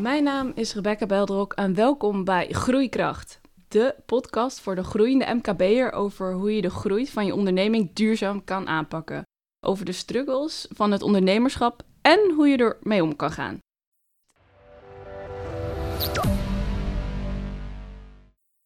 [0.00, 5.92] Mijn naam is Rebecca Beldrok en welkom bij Groeikracht, de podcast voor de groeiende MKB'er
[5.92, 9.22] over hoe je de groei van je onderneming duurzaam kan aanpakken.
[9.66, 13.58] Over de struggles van het ondernemerschap en hoe je er mee om kan gaan.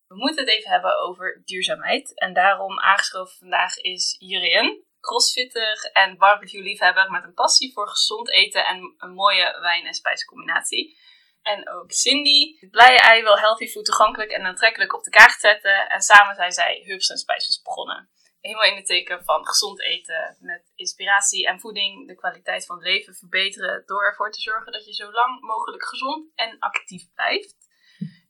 [0.07, 2.19] We moeten het even hebben over duurzaamheid.
[2.19, 8.65] En daarom aangeschoven vandaag is Jurien, crossfitter en barbecue-liefhebber met een passie voor gezond eten
[8.67, 10.97] en een mooie wijn- en spijscombinatie.
[11.45, 15.41] En ook Cindy, het blije ei wil healthy food toegankelijk en aantrekkelijk op de kaart
[15.41, 15.89] zetten.
[15.89, 18.09] En samen zijn zij Herbs en Spices begonnen.
[18.41, 22.85] Helemaal in het teken van gezond eten met inspiratie en voeding de kwaliteit van het
[22.85, 27.57] leven verbeteren door ervoor te zorgen dat je zo lang mogelijk gezond en actief blijft.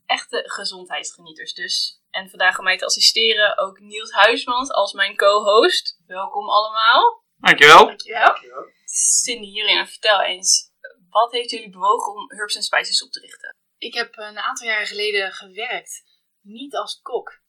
[0.06, 2.02] Echte gezondheidsgenieters dus.
[2.10, 6.00] En vandaag om mij te assisteren ook Niels Huismans als mijn co-host.
[6.06, 7.24] Welkom allemaal.
[7.36, 7.86] Dankjewel.
[7.86, 8.36] Dankjewel.
[8.84, 10.73] Cindy, hierin vertel eens,
[11.14, 13.54] wat heeft jullie bewogen om Herbs and Spices op te richten?
[13.78, 16.04] Ik heb een aantal jaren geleden gewerkt,
[16.40, 17.40] niet als kok,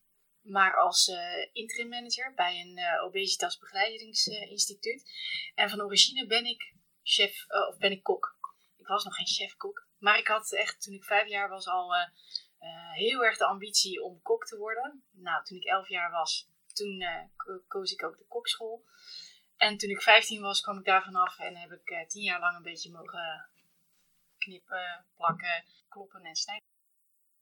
[0.41, 1.17] maar als uh,
[1.52, 5.11] interim manager bij een uh, obesitasbegeleidingsinstituut.
[5.55, 8.38] en van origine ben ik chef, uh, of ben ik kok.
[8.77, 11.93] Ik was nog geen chef-kok, maar ik had echt toen ik vijf jaar was al
[12.93, 15.03] heel erg de ambitie om kok te worden.
[15.11, 17.03] Nou, toen ik elf jaar was, toen
[17.67, 18.86] koos ik ook de kokschool.
[19.58, 22.55] En toen ik 15 was, kwam ik daar vanaf en heb ik tien jaar lang
[22.55, 23.49] een beetje mogen
[24.46, 26.68] knippen, plakken, kloppen en snijden.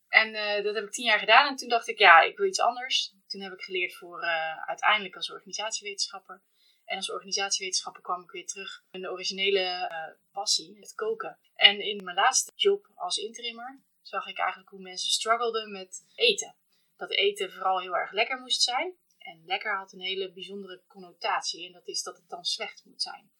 [0.08, 2.48] En uh, dat heb ik tien jaar gedaan en toen dacht ik, ja, ik wil
[2.48, 3.14] iets anders.
[3.28, 6.42] Toen heb ik geleerd voor uh, uiteindelijk als organisatiewetenschapper.
[6.86, 11.40] En als organisatiewetenschapper kwam ik weer terug mijn originele uh, passie, het koken.
[11.56, 16.56] En in mijn laatste job als interimmer zag ik eigenlijk hoe mensen struggelden met eten.
[16.98, 18.98] Dat eten vooral heel erg lekker moest zijn.
[19.18, 21.66] En lekker had een hele bijzondere connotatie.
[21.66, 23.32] En dat is dat het dan slecht moet zijn.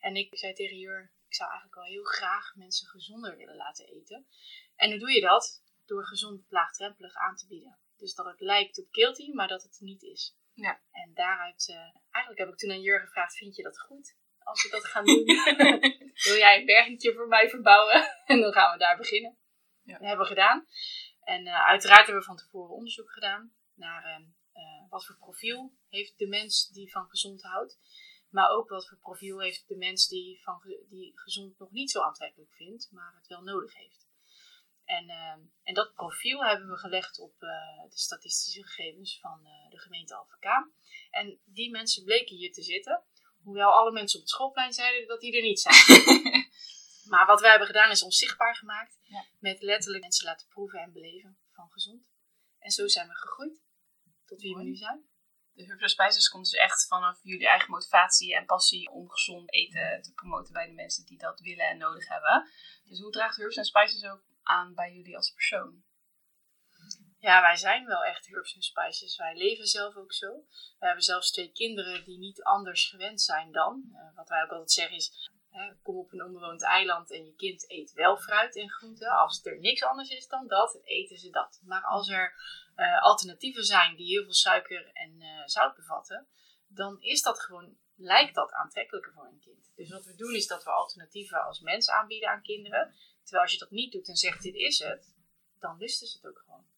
[0.00, 3.86] En ik zei tegen Jur, ik zou eigenlijk wel heel graag mensen gezonder willen laten
[3.86, 4.26] eten.
[4.76, 5.62] En hoe doe je dat?
[5.84, 7.78] Door gezond laagdrempelig aan te bieden.
[7.96, 10.36] Dus dat het lijkt op guilty, maar dat het niet is.
[10.54, 10.82] Ja.
[10.90, 11.76] En daaruit, uh,
[12.10, 14.16] eigenlijk heb ik toen aan Jur gevraagd, vind je dat goed?
[14.38, 15.24] Als we dat gaan doen,
[16.28, 18.08] wil jij een bergetje voor mij verbouwen?
[18.32, 19.38] en dan gaan we daar beginnen.
[19.82, 19.92] Ja.
[19.92, 20.66] Dat hebben we gedaan.
[21.24, 24.20] En uh, uiteraard hebben we van tevoren onderzoek gedaan naar
[24.54, 27.78] uh, wat voor profiel heeft de mens die van gezond houdt.
[28.32, 32.00] Maar ook wat voor profiel heeft de mens die, van, die gezond nog niet zo
[32.00, 34.06] aantrekkelijk vindt, maar het wel nodig heeft.
[34.84, 37.48] En, uh, en dat profiel hebben we gelegd op uh,
[37.90, 40.72] de statistische gegevens van uh, de gemeente Alphen
[41.10, 43.02] En die mensen bleken hier te zitten,
[43.42, 46.02] hoewel alle mensen op het schoolplein zeiden dat die er niet zijn.
[47.12, 49.24] maar wat wij hebben gedaan is ons zichtbaar gemaakt, ja.
[49.38, 52.02] met letterlijk mensen laten proeven en beleven van gezond.
[52.58, 53.60] En zo zijn we gegroeid
[54.24, 55.10] tot wie we nu zijn
[55.54, 60.02] de Herbs Spices komt dus echt vanaf jullie eigen motivatie en passie om gezond eten
[60.02, 62.48] te promoten bij de mensen die dat willen en nodig hebben.
[62.84, 65.84] Dus hoe draagt Herbs Spices ook aan bij jullie als persoon?
[67.18, 69.16] Ja, wij zijn wel echt Herbs Spices.
[69.16, 70.32] Wij leven zelf ook zo.
[70.78, 73.82] We hebben zelfs twee kinderen die niet anders gewend zijn dan.
[73.92, 75.30] Uh, wat wij ook altijd zeggen is,
[75.82, 79.08] kom op een onbewoond eiland en je kind eet wel fruit en groenten.
[79.08, 81.60] Als er niks anders is dan dat, eten ze dat.
[81.64, 82.34] Maar als er
[82.76, 86.26] uh, alternatieven zijn die heel veel suiker en uh, zout bevatten,
[86.66, 89.72] dan is dat gewoon, lijkt dat aantrekkelijker voor een kind.
[89.74, 92.94] Dus wat we doen is dat we alternatieven als mens aanbieden aan kinderen.
[93.22, 95.14] Terwijl als je dat niet doet en zegt dit is het,
[95.58, 96.71] dan lusten ze het ook gewoon.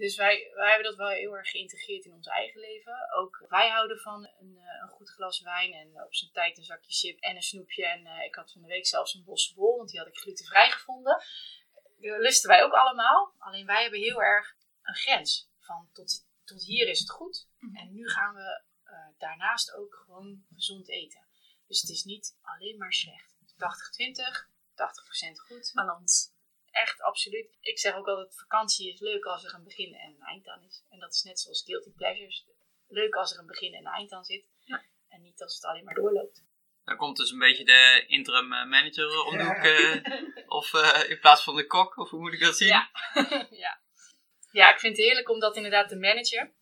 [0.00, 3.12] Dus wij, wij hebben dat wel heel erg geïntegreerd in ons eigen leven.
[3.12, 6.92] Ook wij houden van een, een goed glas wijn en op zijn tijd een zakje
[6.92, 7.86] chip en een snoepje.
[7.86, 10.16] En uh, ik had van de week zelfs een bosse bol, want die had ik
[10.16, 11.22] glutenvrij gevonden.
[11.98, 13.34] Dat lusten wij ook allemaal.
[13.38, 15.50] Alleen wij hebben heel erg een grens.
[15.58, 17.48] Van tot, tot hier is het goed.
[17.58, 17.76] Mhm.
[17.76, 21.26] En nu gaan we uh, daarnaast ook gewoon gezond eten.
[21.66, 23.34] Dus het is niet alleen maar slecht.
[23.44, 24.74] 80-20, 80%
[25.46, 25.70] goed.
[25.74, 26.32] Balans.
[26.70, 27.58] Echt, absoluut.
[27.60, 30.64] Ik zeg ook altijd, vakantie is leuk als er een begin en een eind aan
[30.64, 30.84] is.
[30.88, 32.46] En dat is net zoals guilty pleasures.
[32.88, 34.44] Leuk als er een begin en een eind aan zit.
[34.64, 34.82] Ja.
[35.08, 36.42] En niet als het alleen maar doorloopt.
[36.84, 39.64] Dan komt dus een beetje de interim manager om de hoek.
[39.64, 42.68] Uh, of uh, in plaats van de kok, of hoe moet ik dat zien?
[42.68, 42.90] Ja,
[43.50, 43.80] ja.
[44.50, 46.54] ja ik vind het heerlijk om dat inderdaad te managen.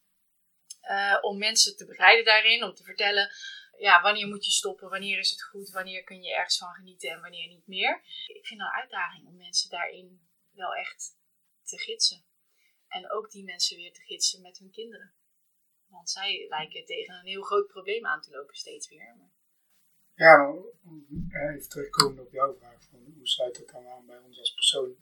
[0.83, 3.31] Uh, om mensen te begeleiden daarin, om te vertellen
[3.79, 7.11] ja, wanneer moet je stoppen, wanneer is het goed, wanneer kun je ergens van genieten
[7.11, 8.01] en wanneer niet meer.
[8.27, 11.17] Ik vind het een uitdaging om mensen daarin wel echt
[11.63, 12.25] te gidsen.
[12.89, 15.13] En ook die mensen weer te gidsen met hun kinderen.
[15.87, 19.17] Want zij lijken tegen een heel groot probleem aan te lopen steeds weer.
[19.19, 19.33] Maar...
[20.15, 20.53] Ja,
[20.85, 24.55] om even terugkomen op jouw vraag, van hoe sluit dat dan aan bij ons als
[24.55, 24.97] persoon?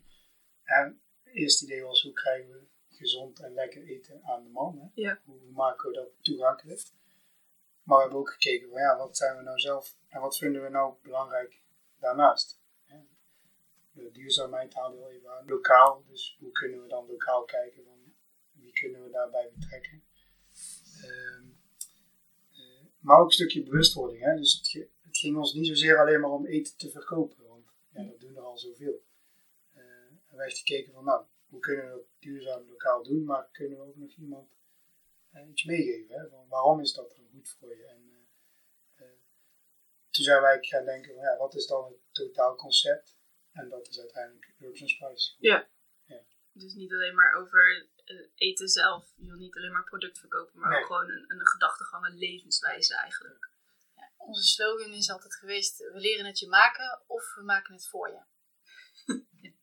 [0.64, 4.78] En het eerste idee was, hoe krijgen we gezond en lekker eten aan de man?
[4.78, 5.02] Hè?
[5.02, 5.20] Ja.
[5.24, 6.80] Hoe maken we dat toegankelijk?
[7.86, 10.62] Maar we hebben ook gekeken van ja, wat zijn we nou zelf en wat vinden
[10.62, 11.62] we nou belangrijk
[11.98, 12.64] daarnaast?
[13.96, 15.46] de duurzaamheid haalde wel even aan.
[15.46, 18.14] Lokaal, dus hoe kunnen we dan lokaal kijken van
[18.52, 20.04] wie kunnen we daarbij betrekken.
[21.02, 21.42] Eh,
[22.98, 24.22] maar ook een stukje bewustwording.
[24.22, 24.36] Hè?
[24.36, 28.04] Dus het, het ging ons niet zozeer alleen maar om eten te verkopen, want ja,
[28.04, 29.04] dat doen er al zoveel.
[29.72, 29.82] Eh
[30.26, 33.84] en wij gekeken van nou, hoe kunnen we dat duurzaam lokaal doen, maar kunnen we
[33.84, 34.48] ook nog iemand
[35.30, 36.14] eh, iets meegeven.
[36.18, 36.28] Hè?
[36.28, 37.86] Van waarom is dat dan goed voor je?
[37.86, 39.18] En, eh, eh,
[40.10, 43.16] toen zijn wij gaan denken, van, ja, wat is dan het totaalconcept?
[43.52, 45.34] En dat is uiteindelijk Herbs and Spice.
[46.52, 49.12] Dus niet alleen maar over eh, eten zelf.
[49.16, 50.80] Je wil niet alleen maar product verkopen, maar Nee.
[50.80, 53.50] ook gewoon een, een gedachtegang, een levenswijze eigenlijk.
[54.16, 58.08] Onze slogan is altijd geweest: we leren het je maken of we maken het voor
[58.08, 58.22] je.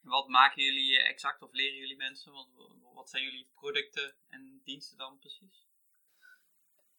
[0.00, 2.32] Wat maken jullie exact of leren jullie mensen?
[2.32, 2.48] Wat,
[2.94, 5.63] wat zijn jullie producten en diensten dan precies?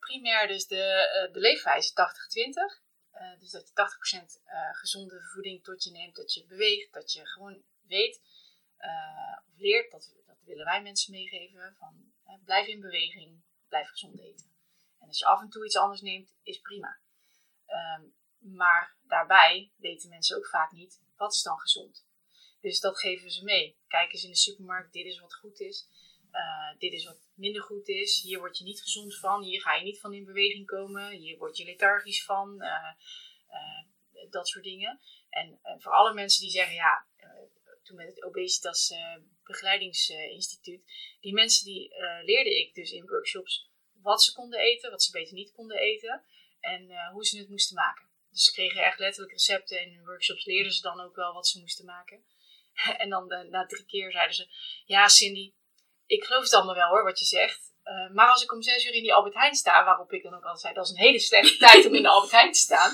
[0.06, 2.84] Primair dus de, eh, de leefwijze 80-20.
[3.12, 7.12] Eh, dus dat je 80% eh, gezonde voeding tot je neemt, dat je beweegt, dat
[7.14, 8.22] je gewoon weet
[9.48, 9.92] of leert.
[9.92, 11.76] Dat, dat willen wij mensen meegeven.
[11.78, 12.14] Van,
[12.44, 14.46] blijf in beweging, blijf gezond eten.
[15.00, 17.00] En als je af en toe iets anders neemt, is prima.
[17.66, 18.02] Ehm,
[18.38, 22.06] maar daarbij weten mensen ook vaak niet, wat is dan gezond?
[22.62, 23.78] Dus dat geven ze mee.
[23.88, 25.88] Kijk eens in de supermarkt, dit is wat goed is.
[26.36, 28.22] Eh, dit is wat minder goed is.
[28.22, 29.44] Hier word je niet gezond van.
[29.44, 31.12] Hier ga je niet van in beweging komen.
[31.12, 32.62] Hier word je lethargisch van.
[32.62, 32.94] eh,
[33.48, 33.86] eh,
[34.30, 35.00] dat soort dingen.
[35.30, 37.06] En voor alle mensen die zeggen, ja,
[37.84, 38.94] toen met het Obesitas
[39.44, 40.84] Begeleidingsinstituut,
[41.20, 41.90] die mensen die
[42.24, 43.70] leerde ik dus in workshops
[44.02, 46.24] wat ze konden eten, wat ze beter niet konden eten
[46.60, 48.10] en hoe ze het moesten maken.
[48.30, 51.48] Dus ze kregen echt letterlijk recepten en in workshops leerden ze dan ook wel wat
[51.48, 52.26] ze moesten maken.
[53.04, 54.48] en dan na drie keer zeiden ze,
[54.86, 55.54] ja Cindy,
[56.06, 57.74] ik geloof het allemaal wel hoor, wat je zegt.
[57.84, 60.34] Eh, maar als ik om zes uur in die Albert Heijn sta, waarop ik dan
[60.34, 62.60] ook altijd zei, dat is een hele slechte tijd om in de Albert Heijn te
[62.60, 62.94] staan.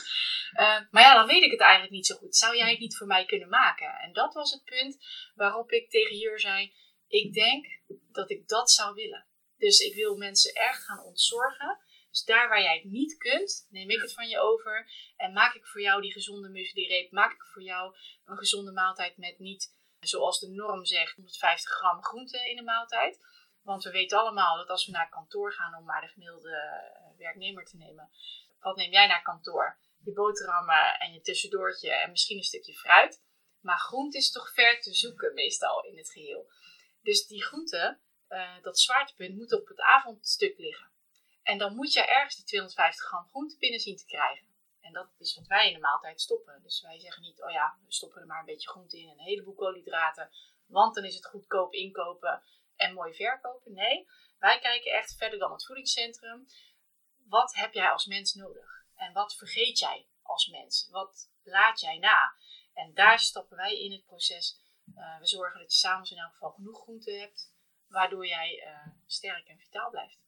[0.52, 2.36] Eh, maar ja, dan weet ik het eigenlijk niet zo goed.
[2.36, 4.00] Zou jij het niet voor mij kunnen maken?
[4.00, 4.98] En dat was het punt
[5.36, 6.74] waarop ik tegen Jur zei,
[7.08, 7.66] ik denk
[8.12, 9.28] dat ik dat zou willen.
[9.58, 11.80] Dus ik wil mensen echt gaan ontzorgen.
[12.10, 14.92] Dus daar waar jij het niet kunt, neem ik het van je over.
[15.16, 17.12] En maak ik voor jou die gezonde muesli-reep.
[17.12, 22.03] Maak ik voor jou een gezonde maaltijd met niet, zoals de norm zegt, 150 gram
[22.03, 23.19] groente in de maaltijd.
[23.63, 27.18] Want we weten allemaal dat als we naar kantoor gaan, om maar de gemiddelde eh,
[27.18, 28.09] werknemer te nemen.
[28.59, 29.77] Wat neem jij naar kantoor?
[30.03, 33.24] Je boterhammen en je tussendoortje en misschien een stukje fruit.
[33.62, 36.51] Maar groente is toch ver te zoeken meestal in het geheel.
[37.01, 40.89] Dus die groente, eh, dat zwaartepunt, moet op het avondstuk liggen.
[41.44, 44.50] En dan moet je ergens die 250 gram groente binnen zien te krijgen.
[44.91, 46.61] En dat is wat wij in de maaltijd stoppen.
[46.63, 49.19] Dus wij zeggen niet, oh ja, we stoppen er maar een beetje groente in en
[49.19, 50.31] een heleboel koolhydraten.
[50.65, 52.43] Want dan is het goedkoop inkopen
[52.75, 53.73] en mooi verkopen.
[53.73, 54.07] Nee,
[54.39, 56.47] wij kijken echt verder dan het voedingscentrum.
[57.27, 58.85] Wat heb jij als mens nodig?
[58.95, 60.88] En wat vergeet jij als mens?
[60.89, 62.35] Wat laat jij na?
[62.73, 64.59] En daar stappen wij in het proces.
[64.95, 67.53] Uh, we zorgen dat je s'avonds in elk geval genoeg groente hebt,
[67.88, 70.19] waardoor jij uh, sterk en vitaal blijft.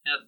[0.00, 0.26] Ja,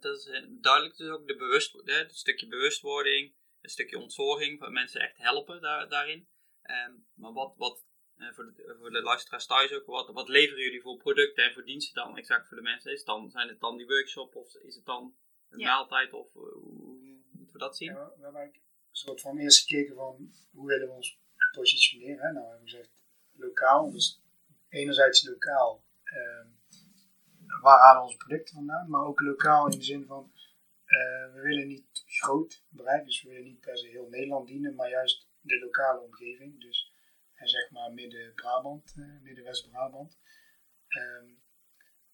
[0.00, 4.72] dat is duidelijk dus ook de bewust, hè, het stukje bewustwording, een stukje ontzorging, waar
[4.72, 6.28] mensen echt helpen daar, daarin.
[6.62, 7.84] Um, maar wat, wat
[8.30, 11.64] voor, de, voor de luisteraars thuis ook, wat, wat leveren jullie voor producten en voor
[11.64, 12.92] diensten dan exact voor de mensen?
[12.92, 15.16] Is het dan, zijn het dan die workshop of is het dan
[15.48, 15.74] een ja.
[15.74, 17.92] maaltijd of hoe moeten we dat zien?
[17.92, 21.18] Ja, we hebben een soort van eerst gekeken van hoe willen we ons
[21.52, 22.26] positioneren.
[22.26, 22.32] Hè?
[22.32, 22.90] Nou, we hebben gezegd
[23.32, 24.22] lokaal, dus
[24.68, 26.46] enerzijds lokaal, uh,
[27.62, 30.32] waar halen onze producten vandaan, maar ook lokaal in de zin van
[30.86, 34.74] uh, we willen niet groot bereik, dus we willen niet per se heel Nederland dienen,
[34.74, 36.92] maar juist de lokale omgeving, dus
[37.34, 40.18] en zeg maar Midden-Brabant, uh, Midden-West-Brabant.
[40.88, 41.40] Um,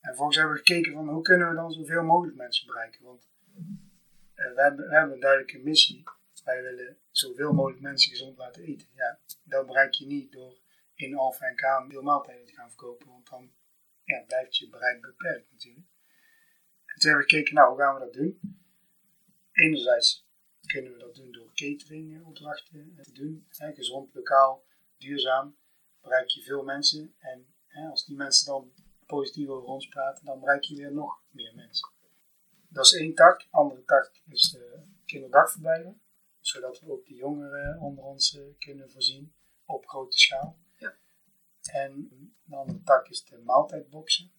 [0.00, 3.28] en vervolgens hebben we gekeken van hoe kunnen we dan zoveel mogelijk mensen bereiken, want
[4.34, 6.02] we, hebben, we hebben een duidelijke missie.
[6.44, 8.88] Wij willen zoveel mogelijk mensen gezond laten eten.
[8.94, 10.58] Ja, dat bereik je niet door
[10.94, 13.52] in Alpha en K veel maaltijden te gaan verkopen, want dan
[14.08, 15.86] ja, blijft je bereik beperkt natuurlijk.
[16.84, 18.40] En toen hebben we gekeken, nou, hoe gaan we dat doen?
[19.52, 20.26] Enerzijds
[20.66, 23.46] kunnen we dat doen door cateringopdrachten te doen.
[23.48, 24.64] Hè, gezond, lokaal,
[24.96, 25.56] duurzaam.
[26.00, 27.14] Bereik je veel mensen.
[27.18, 28.72] En hè, als die mensen dan
[29.06, 31.88] positief over ons praten, dan bereik je weer nog meer mensen.
[32.68, 33.38] Dat is één tak.
[33.40, 36.00] De andere tak is de kinderdagverblijven.
[36.40, 39.34] Zodat we ook de jongeren onder ons uh, kunnen voorzien
[39.64, 40.58] op grote schaal.
[41.72, 42.08] En
[42.44, 44.32] de andere tak is de maaltijdboxen.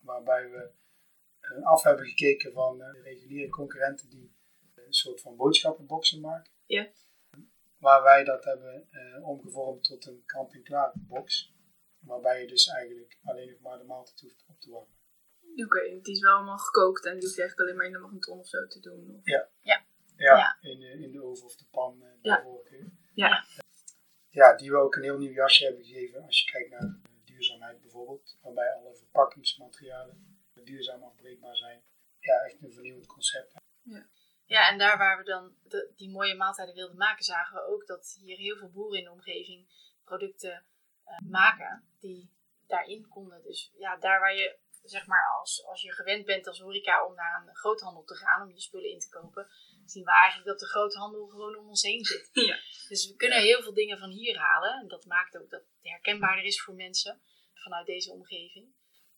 [0.00, 0.70] Waarbij we
[1.40, 4.36] uh, af hebben gekeken van uh, de reguliere concurrenten die
[4.74, 6.52] een soort van boodschappenboxen maken.
[6.66, 6.88] Ja.
[7.78, 8.88] Waar wij dat hebben
[9.22, 11.52] omgevormd tot een kant-en-klaar box.
[11.98, 14.96] Waarbij je dus eigenlijk alleen nog maar de maaltijd hoeft op te warmen.
[15.52, 18.38] Oké, okay, die is wel allemaal gekookt en je eigenlijk alleen maar in de magnetron
[18.38, 19.14] of zo te doen.
[19.16, 19.20] Of...
[19.24, 19.48] Ja.
[19.60, 19.84] Ja.
[20.16, 20.70] Ja, Ja.
[20.70, 22.42] In, de, in de oven of de pan Ja.
[22.42, 22.90] voorkeur.
[23.14, 23.28] Ja.
[23.28, 23.44] ja,
[24.56, 28.38] die we ook een heel nieuw jasje hebben gegeven als je kijkt naar duurzaamheid bijvoorbeeld.
[28.42, 31.82] Waarbij alle verpakkingsmaterialen duurzaam afbreekbaar zijn.
[32.18, 33.54] Ja, echt een vernieuwend concept.
[34.44, 35.56] Ja, en daar waar we dan
[35.96, 39.10] die mooie maaltijden wilden maken, zagen we ook dat hier heel veel boeren in de
[39.10, 39.68] omgeving
[40.04, 40.64] producten
[41.06, 42.30] uh, maken die
[42.66, 43.42] daarin konden.
[43.42, 47.14] Dus ja, daar waar je, zeg maar, als, als je gewend bent als horeca om
[47.14, 49.48] naar een groothandel te gaan om je spullen in te kopen,
[49.90, 52.30] zien we eigenlijk dat de groothandel gewoon om ons heen zit.
[52.48, 52.58] Ja.
[52.88, 54.80] Dus we kunnen heel veel dingen van hier halen.
[54.80, 57.20] En dat maakt ook dat het herkenbaarder is voor mensen
[57.54, 58.74] vanuit deze omgeving.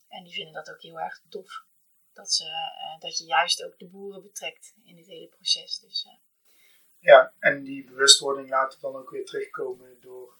[0.08, 1.64] En die vinden dat ook heel erg tof.
[2.12, 5.78] Dat, ze, uh, dat je juist ook de boeren betrekt in dit hele proces.
[5.78, 6.12] Dus, uh,
[6.98, 10.38] ja, en die bewustwording laten we dan ook weer terugkomen door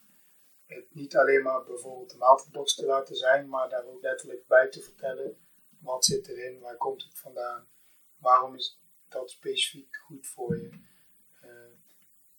[0.65, 4.69] het niet alleen maar bijvoorbeeld de maaltijdbox te laten zijn, maar daar ook letterlijk bij
[4.69, 5.37] te vertellen
[5.79, 7.67] wat zit erin, waar komt het vandaan,
[8.17, 8.79] waarom is
[9.11, 10.69] dat specifiek goed voor je,
[11.43, 11.49] uh,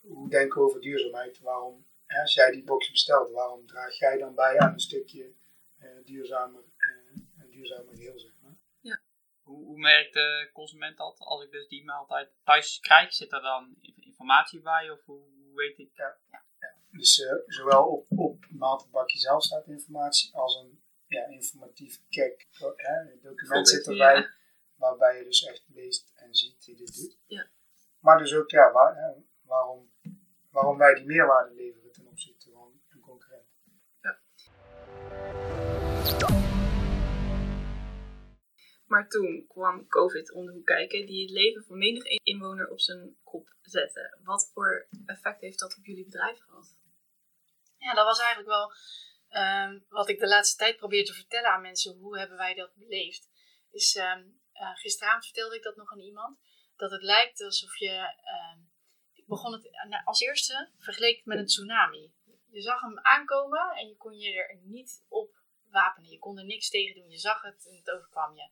[0.00, 4.19] hoe denken we over duurzaamheid, waarom, hè, als jij die box bestelt, waarom draag jij
[4.19, 5.33] dan bij aan een stukje
[5.81, 8.57] uh, duurzamer, uh, een duurzamer geheel, zeg maar.
[8.81, 9.00] Ja.
[9.43, 13.12] Hoe, hoe merkt de consument dat als ik dus die maaltijd thuis krijg?
[13.12, 15.91] Zit er dan informatie bij of hoe, hoe weet ik?
[15.95, 16.19] Ja.
[16.61, 16.75] ja.
[16.91, 22.00] Dus uh, zowel op, op het maaltijdbakje zelf staat informatie als een ja, informatief.
[22.76, 24.31] Hè, document zit erbij ja.
[24.82, 27.18] Waarbij je dus echt leest en ziet wie dit doet.
[27.26, 27.50] Ja.
[27.98, 29.12] Maar dus ook ja, waar, hè,
[29.42, 29.92] waarom,
[30.50, 33.48] waarom wij die meerwaarde leveren ten opzichte van een concurrent.
[34.00, 34.20] Ja.
[38.86, 42.80] Maar toen kwam COVID om de hoek kijken, die het leven van menig inwoner op
[42.80, 44.18] zijn kop zette.
[44.22, 46.80] Wat voor effect heeft dat op jullie bedrijf gehad?
[47.76, 48.72] Ja, dat was eigenlijk wel
[49.42, 51.98] um, wat ik de laatste tijd probeer te vertellen aan mensen.
[51.98, 53.30] Hoe hebben wij dat beleefd?
[53.70, 56.38] Is, um, uh, gisteravond vertelde ik dat nog aan iemand.
[56.76, 57.92] Dat het lijkt alsof je...
[58.52, 58.71] Um,
[59.12, 59.71] ik begon het
[60.04, 62.12] als eerste vergeleken met een tsunami.
[62.50, 65.35] Je zag hem aankomen en je kon je er niet op
[65.71, 66.11] wapenen.
[66.11, 67.11] Je kon er niks tegen doen.
[67.11, 68.50] Je zag het en het overkwam je.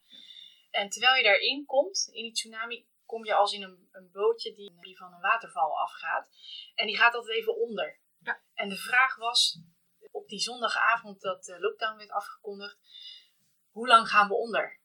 [0.71, 4.55] En terwijl je daarin komt, in die tsunami, kom je als in een, een bootje
[4.55, 6.31] die, die van een waterval afgaat.
[6.75, 8.01] En die gaat altijd even onder.
[8.23, 8.43] Ja.
[8.55, 9.61] En de vraag was,
[10.11, 12.79] op die zondagavond dat de lockdown werd afgekondigd,
[13.71, 14.80] hoe lang gaan we onder?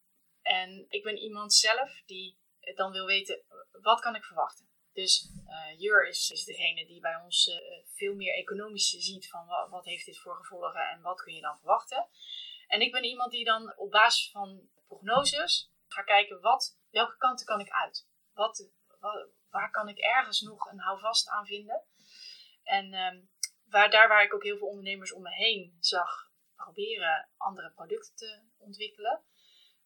[0.45, 2.37] En ik ben iemand zelf die
[2.75, 4.69] dan wil weten, wat kan ik verwachten?
[4.93, 9.45] Dus uh, Jur is, is degene die bij ons uh, veel meer economisch ziet van
[9.45, 12.07] wat, wat heeft dit voor gevolgen en wat kun je dan verwachten.
[12.67, 17.45] En ik ben iemand die dan op basis van prognoses gaat kijken, wat, welke kanten
[17.45, 18.07] kan ik uit?
[18.33, 18.69] Wat,
[19.49, 21.83] waar kan ik ergens nog een houvast aan vinden?
[22.63, 23.29] En um,
[23.69, 28.15] waar, daar waar ik ook heel veel ondernemers om me heen zag proberen andere producten
[28.15, 29.23] te ontwikkelen,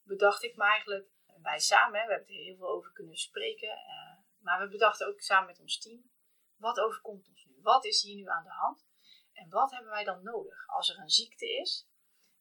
[0.09, 1.07] bedacht ik me eigenlijk,
[1.41, 5.21] wij samen, we hebben er heel veel over kunnen spreken, uh, maar we bedachten ook
[5.21, 6.11] samen met ons team,
[6.55, 7.61] wat overkomt ons nu?
[7.61, 8.87] Wat is hier nu aan de hand?
[9.33, 11.87] En wat hebben wij dan nodig als er een ziekte is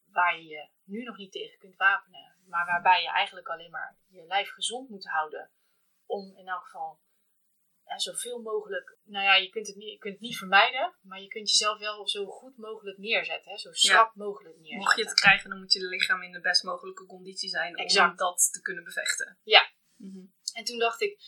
[0.05, 3.99] waar je je nu nog niet tegen kunt wapenen, maar waarbij je eigenlijk alleen maar
[4.07, 5.51] je lijf gezond moet houden
[6.07, 7.01] om in elk geval
[7.89, 11.21] ja, zoveel mogelijk, nou ja, je kunt, het niet, je kunt het niet vermijden, maar
[11.21, 13.59] je kunt jezelf wel zo goed mogelijk neerzetten, hè?
[13.59, 14.25] zo schrap ja.
[14.25, 14.79] mogelijk neerzetten.
[14.79, 18.11] Mocht je het krijgen, dan moet je lichaam in de best mogelijke conditie zijn exact.
[18.11, 19.39] om dat te kunnen bevechten.
[19.43, 19.71] Ja.
[19.97, 20.35] Mm -hmm.
[20.53, 21.21] En toen dacht ik,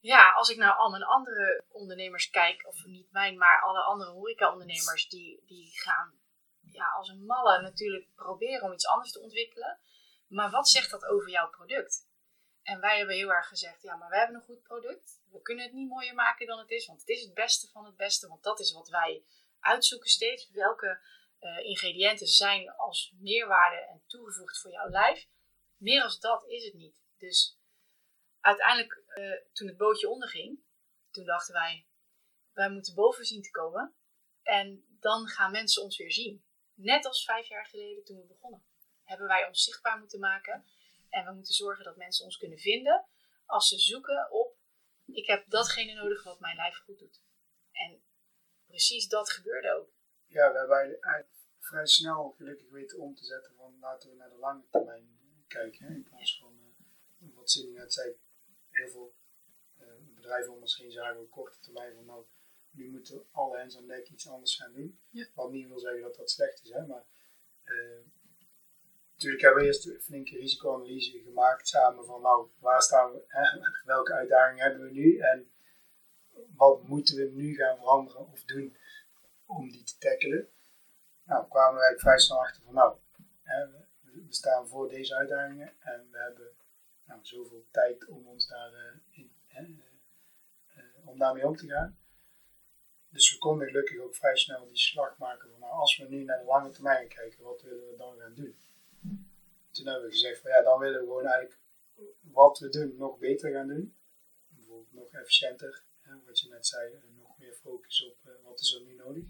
[0.00, 4.10] ja, als ik naar al mijn andere ondernemers kijk, of niet mijn, maar alle andere
[4.10, 6.20] horeca-ondernemers, die, die gaan
[6.60, 9.80] ja, als een malle natuurlijk proberen om iets anders te ontwikkelen.
[10.26, 12.10] Maar wat zegt dat over jouw product?
[12.62, 15.22] En wij hebben heel erg gezegd, ja, maar we hebben een goed product.
[15.30, 17.84] We kunnen het niet mooier maken dan het is, want het is het beste van
[17.84, 18.28] het beste.
[18.28, 19.24] Want dat is wat wij
[19.60, 20.50] uitzoeken steeds.
[20.50, 21.00] Welke
[21.40, 25.28] uh, ingrediënten zijn als meerwaarde en toegevoegd voor jouw lijf.
[25.76, 26.96] Meer als dat is het niet.
[27.18, 27.58] Dus
[28.40, 30.62] uiteindelijk, uh, toen het bootje onderging,
[31.10, 31.86] toen dachten wij,
[32.52, 33.94] wij moeten boven zien te komen.
[34.42, 36.44] En dan gaan mensen ons weer zien.
[36.74, 38.64] Net als vijf jaar geleden toen we begonnen.
[39.04, 40.66] Hebben wij ons zichtbaar moeten maken.
[41.12, 43.06] En we moeten zorgen dat mensen ons kunnen vinden
[43.46, 44.56] als ze zoeken op:
[45.06, 47.22] ik heb datgene nodig wat mijn lijf goed doet.
[47.72, 48.02] En
[48.66, 49.90] precies dat gebeurde ook.
[50.26, 51.28] Ja, we hebben eigenlijk
[51.58, 55.86] vrij snel gelukkig weten om te zetten van laten we naar de lange termijn kijken.
[55.86, 56.76] Hè, in plaats van
[57.18, 58.16] uh, wat Cindy net zei,
[58.70, 59.14] heel veel
[59.80, 62.26] uh, bedrijven om ons heen zagen op korte termijn van nou,
[62.70, 65.00] nu moeten alle hens aan dek iets anders gaan doen.
[65.10, 65.26] Ja.
[65.34, 67.04] Wat niet wil zeggen dat dat slecht is, hè, maar
[67.64, 68.00] uh,
[69.22, 73.60] natuurlijk hebben we eerst een flinke risicoanalyse gemaakt samen van nou, waar staan we, hè,
[73.94, 75.50] welke uitdagingen hebben we nu en
[76.56, 78.76] wat moeten we nu gaan veranderen of doen
[79.46, 80.48] om die te tackelen.
[81.24, 82.96] Nou, kwamen eigenlijk vrij snel achter van nou,
[83.42, 83.66] hè,
[84.00, 86.50] we staan voor deze uitdagingen en we hebben
[87.04, 91.98] nou, zoveel tijd om ons daar uh, in, hè, uh, om daarmee om te gaan.
[93.08, 96.24] dus we konden gelukkig ook vrij snel die slag maken van nou, als we nu
[96.24, 98.56] naar de lange termijn kijken, wat willen we dan gaan doen?
[99.72, 101.58] Toen hebben we gezegd van ja, dan willen we gewoon eigenlijk
[102.20, 103.96] wat we doen nog beter gaan doen.
[104.48, 108.74] Bijvoorbeeld nog efficiënter, hè, wat je net zei, nog meer focus op uh, wat is
[108.74, 109.24] er nu nodig.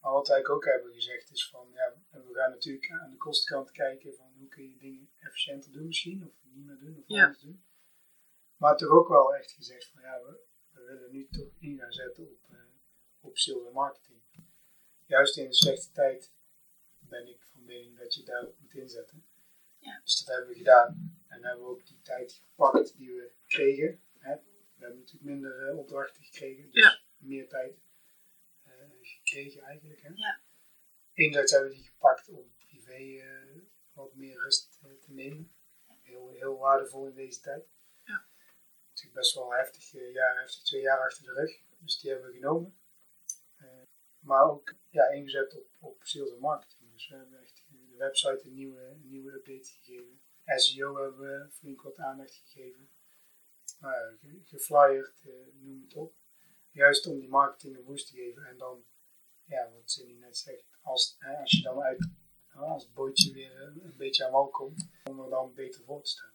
[0.00, 3.70] Maar wat wij ook hebben gezegd is van ja, we gaan natuurlijk aan de kostenkant
[3.70, 7.24] kijken van hoe kun je dingen efficiënter doen misschien, of niet meer doen, of Ja.
[7.24, 7.64] anders doen.
[8.56, 11.92] Maar toch ook wel echt gezegd van ja, we, we willen nu toch in gaan
[11.92, 12.56] zetten op, eh,
[13.20, 14.20] op en marketing.
[15.06, 16.30] Juist in een slechte tijd
[17.10, 19.26] ben ik van mening dat je daarop moet inzetten.
[19.78, 20.00] Ja.
[20.04, 21.18] Dus dat hebben we gedaan.
[21.26, 24.02] En hebben we ook die tijd gepakt die we kregen.
[24.18, 24.34] Hè.
[24.74, 27.00] We hebben natuurlijk minder eh, opdrachten gekregen, dus Ja.
[27.16, 27.80] meer tijd
[28.62, 30.00] eh, gekregen eigenlijk.
[30.00, 30.08] Hè.
[30.14, 30.40] Ja.
[31.12, 33.62] Enerzijds hebben we die gepakt om privé eh,
[33.92, 35.54] wat meer rust te nemen.
[36.02, 37.68] Heel, heel waardevol in deze tijd.
[38.04, 38.26] Ja.
[38.88, 41.60] Natuurlijk best wel heftig jaar, heftig twee jaar achter de rug.
[41.78, 42.78] Dus die hebben we genomen.
[44.20, 46.79] Maar ook ja, ingezet op, op sales en marketing.
[47.00, 50.20] Dus we hebben echt de website een nieuwe, een nieuwe update gegeven.
[50.56, 52.90] SEO hebben we flink wat aandacht gegeven.
[53.80, 56.14] Nou ja, ge- geflyerd, eh, noem het op.
[56.70, 58.44] Juist om die marketing een boost te geven.
[58.44, 58.84] En dan,
[59.44, 62.08] ja, wat Cindy net zegt, als, hè, als je dan uit,
[62.54, 65.84] ja, als het bootje weer eh, een beetje aan wal komt, om er dan beter
[65.84, 66.32] voor te staan.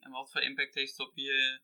[0.00, 1.60] En wat voor impact heeft het op, je,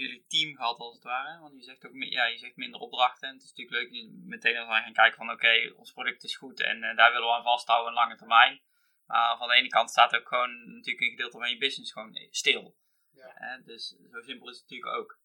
[0.00, 1.40] jullie team gehad als het ware?
[1.40, 3.28] Want je zegt ook ja, je zegt minder opdrachten.
[3.28, 5.92] En het is natuurlijk leuk dat je meteen als wij gaan kijken van oké, ons
[5.92, 8.60] product is goed en eh, daar willen we aan vasthouden een lange termijn.
[9.06, 12.28] Maar van de ene kant staat ook gewoon natuurlijk een gedeelte van je business gewoon
[12.30, 12.76] stil.
[13.10, 13.30] Ja.
[13.34, 15.18] Hè, dus zo simpel is het natuurlijk ook.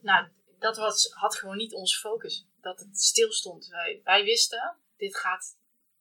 [0.00, 0.28] Nou,
[0.58, 2.46] dat was, had gewoon niet onze focus.
[2.60, 3.66] Dat het stil stond.
[3.66, 5.58] Wij, wij wisten, dit gaat,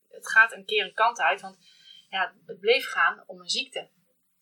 [0.08, 1.42] het gaat een keer een kant uit.
[1.42, 1.58] Want
[2.10, 3.90] ja, het bleef gaan om een ziekte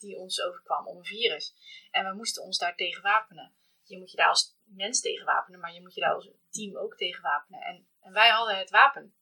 [0.01, 1.53] die ons overkwam, om een virus.
[1.91, 3.55] En we moesten ons daar tegen wapenen.
[3.83, 6.77] Je moet je daar als mens tegen wapenen, maar je moet je daar als team
[6.77, 7.61] ook tegen wapenen.
[7.61, 9.15] En, en wij hadden het wapen.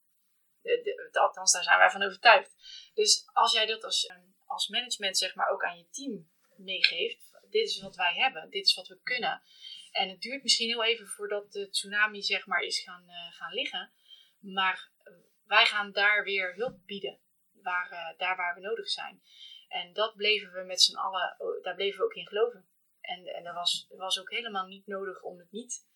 [0.62, 2.54] De, althans, daar zijn wij van overtuigd.
[2.94, 4.12] Dus als jij dat als,
[4.46, 7.38] als management zeg maar ook aan je team meegeeft.
[7.50, 9.42] Dit is wat wij hebben, dit is wat we kunnen.
[9.90, 13.52] En het duurt misschien heel even voordat de tsunami zeg maar is gaan, eh, gaan
[13.52, 13.92] liggen.
[14.38, 15.12] Maar eh,
[15.44, 17.18] wij gaan daar weer hulp bieden.
[17.62, 19.22] Waar, eh, daar waar we nodig zijn.
[19.70, 22.66] En dat bleven we met z'n allen, oh, daar bleven we ook in geloven.
[23.00, 25.86] En, en er was, was ook helemaal niet nodig om het niet,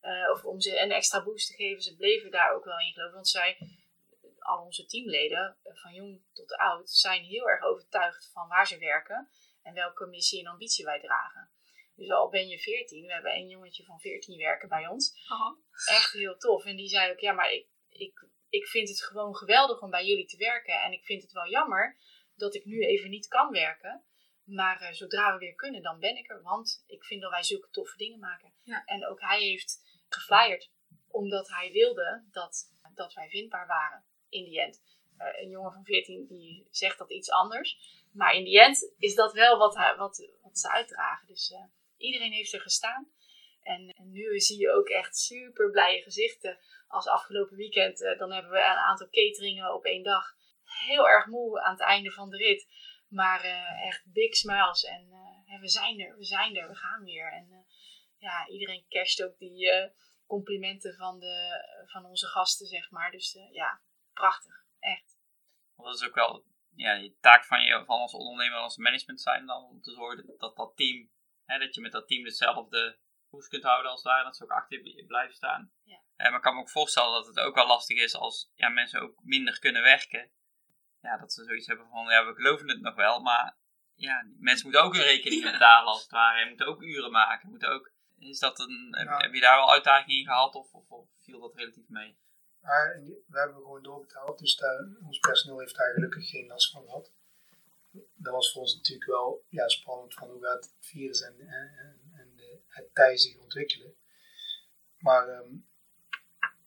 [0.00, 1.82] eh, of om ze een extra boost te geven.
[1.82, 3.14] Ze bleven daar ook wel in geloven.
[3.14, 3.58] Want zij,
[4.38, 8.78] al onze teamleden, eh, van jong tot oud, zijn heel erg overtuigd van waar ze
[8.78, 9.28] werken.
[9.62, 11.50] En welke missie en ambitie wij dragen.
[11.96, 15.12] Dus al ben je 14, we hebben een jongetje van 14 werken bij ons.
[15.86, 16.64] Echt heel tof.
[16.64, 20.06] En die zei ook, ja, maar ik, ik, ik vind het gewoon geweldig om bij
[20.06, 20.82] jullie te werken.
[20.82, 21.96] En ik vind het wel jammer
[22.36, 24.02] dat ik nu even niet kan werken.
[24.44, 26.42] Maar eh, zodra we weer kunnen, dan ben ik er.
[26.42, 28.52] Want ik vind dat wij zulke toffe dingen maken.
[28.62, 28.84] Ja.
[28.84, 30.70] En ook hij heeft geflyerd.
[31.08, 34.04] Omdat hij wilde dat, dat wij vindbaar waren.
[34.28, 34.82] In die end.
[35.16, 38.02] Eh, een jongen van 14 die zegt dat iets anders.
[38.12, 41.26] Maar in die end is dat wel wat, hij, wat, wat ze uitdragen.
[41.26, 41.64] Dus eh,
[41.96, 43.12] iedereen heeft er gestaan.
[43.62, 46.58] En, en nu zie je ook echt super blije gezichten.
[46.88, 50.36] Als afgelopen weekend, dan hebben we een aantal cateringen op één dag.
[50.84, 52.66] Heel erg moe aan het einde van de rit.
[53.08, 54.84] Maar eh, echt big smiles.
[54.84, 55.08] En
[55.46, 57.32] eh, we zijn er, we zijn er, we gaan weer.
[57.32, 57.58] En eh,
[58.18, 59.92] ja, iedereen casht ook die
[60.26, 63.10] complimenten van, de, van onze gasten, zeg maar.
[63.10, 63.80] Dus ja,
[64.12, 64.64] prachtig.
[64.78, 65.18] Echt.
[65.76, 66.44] Dat is ook wel
[66.74, 70.34] ja, de taak van je van als ondernemer, als management zijn dan om te zorgen
[70.38, 71.10] dat dat, team,
[71.44, 74.50] hè, dat je met dat team dezelfde koers kunt houden als ware, dat ze ook
[74.50, 75.72] achter je blijven staan.
[75.82, 76.02] Ja.
[76.16, 79.00] Maar ik kan me ook voorstellen dat het ook wel lastig is als ja, mensen
[79.00, 80.32] ook minder kunnen werken.
[81.04, 83.56] Ja, dat ze zoiets hebben van, ja, we geloven het nog wel, maar
[83.94, 86.40] ja, mensen moeten ook hun rekeningen betalen als het ware.
[86.40, 87.48] En moeten ook uren maken.
[87.48, 89.16] Moeten ook, is dat een, heb, Ja.
[89.16, 92.18] heb je daar wel uitdagingen in gehad of, of, of viel dat relatief mee?
[92.60, 96.84] Maar we hebben gewoon doorbetaald, dus daar, ons personeel heeft daar gelukkig geen last van
[96.84, 97.12] gehad.
[98.14, 101.76] Dat was voor ons natuurlijk wel ja, spannend van hoe gaat het virus en, en,
[101.78, 103.94] en, en de, het tij zich ontwikkelen.
[104.98, 105.54] Maar ehm,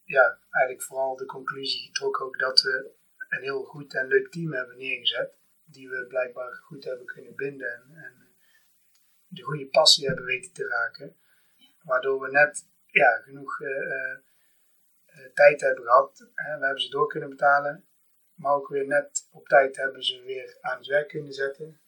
[0.04, 2.96] ja, eigenlijk vooral de conclusie getrokken ook dat we
[3.30, 5.38] een heel goed en leuk team hebben neergezet.
[5.64, 8.28] Die we blijkbaar goed hebben kunnen binden en,
[9.28, 11.16] de goede passie hebben weten te raken.
[11.82, 14.18] Waardoor we net ja, genoeg eh, eh,
[15.06, 16.30] eh, tijd hebben gehad.
[16.34, 17.86] Hè, we hebben ze door kunnen betalen.
[18.34, 21.82] Maar ook weer net op tijd hebben ze weer aan het werk kunnen zetten.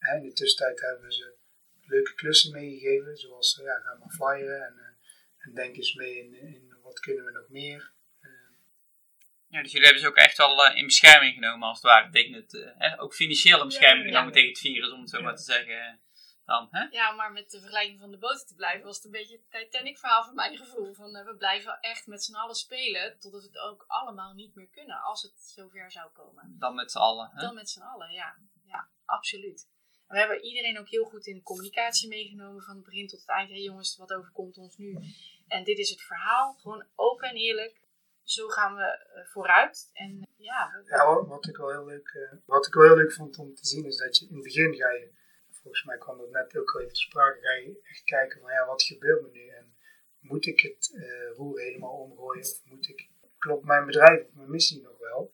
[0.00, 1.34] In de tussentijd hebben we ze
[1.80, 3.16] leuke klussen meegegeven.
[3.16, 4.98] Zoals ja, ga maar flyeren en,
[5.38, 7.92] en denk eens mee in, in wat kunnen we nog meer.
[9.50, 11.86] Eh, Ja, dus jullie hebben ze ook echt wel eh, in bescherming genomen als het
[11.86, 14.12] ware tegen het, eh, hè, ook financiële bescherming Ja, ja.
[14.16, 15.24] genomen tegen het virus, om het zo Ja.
[15.24, 16.00] maar te zeggen.
[16.44, 16.84] dan, hè?
[16.90, 19.70] Ja, maar met de vergelijking van de boten te blijven, was het een beetje het
[19.70, 20.94] Titanic-verhaal van mijn gevoel.
[20.94, 24.54] Van, eh, we blijven echt met z'n allen spelen, totdat we het ook allemaal niet
[24.54, 26.56] meer kunnen, als het zover zou komen.
[26.58, 27.30] Dan met z'n allen.
[27.34, 27.40] Hè?
[27.40, 28.36] Dan met z'n allen, ja.
[28.64, 29.68] Ja, absoluut.
[30.06, 33.20] En we hebben iedereen ook heel goed in de communicatie meegenomen, van het begin tot
[33.20, 33.48] het eind.
[33.48, 34.98] Hé hey jongens, wat overkomt ons nu?
[35.48, 37.79] En dit is het verhaal, gewoon open en eerlijk.
[38.30, 39.90] Zo gaan we eh, vooruit.
[39.92, 43.12] En ja, we- Ja, wat- ik, wel heel leuk, eh, wat ik wel heel leuk
[43.12, 45.10] vond om te zien is dat je in het begin ga je,
[45.50, 48.52] volgens mij kwam dat net ook al even te sprake, ga je echt kijken van
[48.52, 49.74] ja, wat gebeurt me nu en
[50.20, 54.50] moet ik het eh, roer helemaal omgooien of moet ik, klopt mijn bedrijf of mijn
[54.50, 55.32] missie nog wel?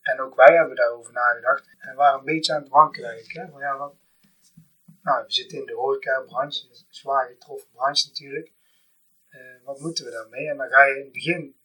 [0.00, 3.10] En ook wij hebben daarover nagedacht en waren een beetje aan het wankelen.
[3.26, 3.48] Hè?
[3.50, 3.92] Van, ja,
[5.02, 8.52] nou, we zitten in de horecabranche, een zwaar getroffen branche natuurlijk.
[9.28, 10.48] Eh, wat moeten we daarmee?
[10.48, 11.56] En dan ga je in het begin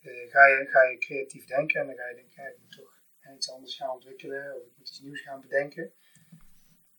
[0.00, 2.98] eh, ga, je, ga je creatief denken en dan ga je denken, ik moet toch
[3.36, 5.92] iets anders gaan ontwikkelen of ik moet iets nieuws gaan bedenken.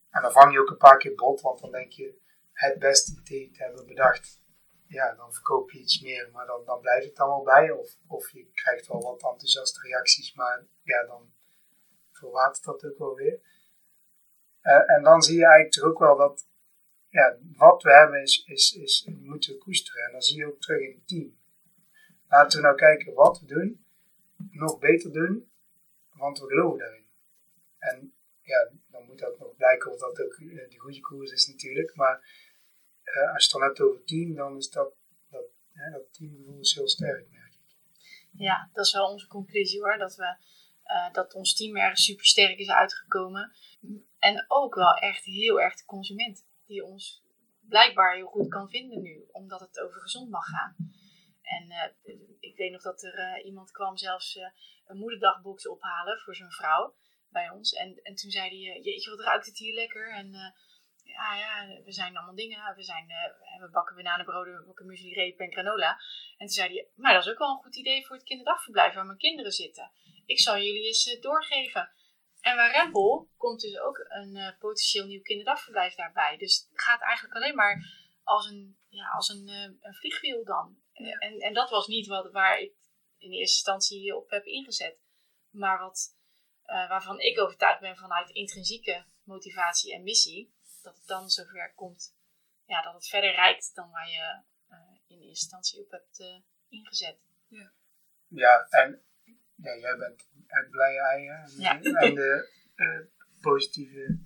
[0.09, 2.19] En dan vang je ook een paar keer bot, want dan denk je
[2.53, 4.41] het beste idee te hebben bedacht.
[4.87, 7.71] Ja, dan verkoop je iets meer, maar dan, dan blijft het dan wel bij.
[7.71, 11.33] Of, of je krijgt wel wat enthousiaste reacties, maar ja, dan
[12.11, 13.41] verwatert dat ook wel weer.
[14.61, 16.47] Eh, en dan zie je eigenlijk toch ook wel dat
[17.09, 20.05] ja, wat we hebben is, is, is, moeten we koesteren.
[20.05, 21.40] En dan zie je ook terug in het team.
[22.31, 23.85] Laten we nou kijken wat we doen,
[24.51, 25.51] nog beter doen,
[26.11, 27.05] want we geloven daarin.
[27.77, 31.47] En ja, dan moet dat nog blijken of dat ook eh, de goede koers is
[31.47, 31.95] natuurlijk.
[31.95, 32.15] Maar
[33.03, 34.93] eh, als je het dan hebt over team, dan is dat,
[35.29, 37.75] dat, hè, dat teamgevoel heel sterk, merk ik.
[38.31, 39.97] Ja, dat is wel onze conclusie hoor.
[39.97, 40.35] Dat, we,
[40.83, 43.51] eh, dat ons team erg super sterk is uitgekomen.
[44.19, 46.45] En ook wel echt heel erg de consument.
[46.65, 47.23] Die ons
[47.67, 49.25] blijkbaar heel goed kan vinden nu.
[49.31, 50.75] Omdat het over gezond mag gaan.
[51.57, 54.49] En eh, ik weet nog dat er eh, iemand kwam zelfs eh,
[54.85, 56.95] een moederdagbox ophalen voor zijn vrouw
[57.29, 57.73] bij ons.
[57.73, 60.13] En, en toen zei hij, jeetje wat ruikt het hier lekker.
[60.13, 60.31] En
[61.03, 62.75] ja, ja, we zijn allemaal dingen.
[62.75, 63.07] We, zijn,
[63.59, 65.91] we bakken bananenbroden, we bakken muesli en granola.
[66.37, 68.93] En toen zei hij, maar dat is ook wel een goed idee voor het kinderdagverblijf
[68.93, 69.91] waar mijn kinderen zitten.
[70.25, 71.91] Ik zal jullie eens doorgeven.
[72.39, 76.37] En bij Rempel komt dus ook een potentieel nieuw kinderdagverblijf daarbij.
[76.37, 77.85] Dus het gaat eigenlijk alleen maar
[78.23, 79.47] als een, ja, als een,
[79.81, 80.80] een vliegwiel dan.
[81.05, 82.73] En, en dat was niet wat, waar ik
[83.17, 84.97] in eerste instantie op heb ingezet.
[85.49, 86.15] Maar wat,
[86.63, 90.53] eh, waarvan ik overtuigd ben vanuit intrinsieke motivatie en missie.
[90.81, 92.13] Dat het dan zover komt
[92.71, 96.41] ja, dat het verder reikt dan waar je eh, in eerste instantie op hebt eh,
[96.69, 97.17] ingezet.
[98.27, 99.01] Ja, en
[99.55, 101.81] ja, jij bent het blije ei hè, en, Ja.
[101.81, 102.99] en de eh,
[103.41, 104.19] positieve,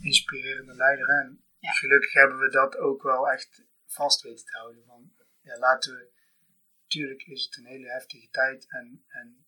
[0.00, 1.08] inspirerende leider.
[1.08, 1.70] En Ja.
[1.70, 4.84] gelukkig hebben we dat ook wel echt vast weten te houden.
[4.86, 5.12] Van,
[5.46, 6.10] ja, laten we,
[6.82, 9.46] natuurlijk is het een hele heftige tijd en, en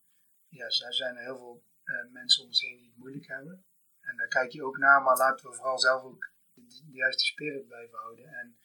[0.49, 3.65] ja, er zijn er heel veel eh, mensen om ons heen die het moeilijk hebben.
[4.01, 7.67] En daar kijk je ook naar, maar laten we vooral zelf ook de, juiste spirit
[7.67, 8.27] blijven houden.
[8.27, 8.59] En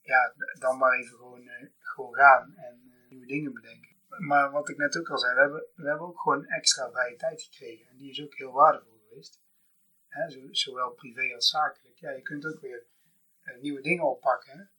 [0.00, 3.96] ja, dan maar even gewoon, eh, gewoon gaan en eh, nieuwe dingen bedenken.
[4.08, 7.16] Maar wat ik net ook al zei, we hebben, we hebben ook gewoon extra vrije
[7.16, 7.88] tijd gekregen.
[7.88, 9.40] En die is ook heel waardevol geweest.
[10.08, 11.98] Hè, zo, zowel privé als zakelijk.
[11.98, 12.86] Ja, je kunt ook weer
[13.60, 14.70] nieuwe dingen oppakken.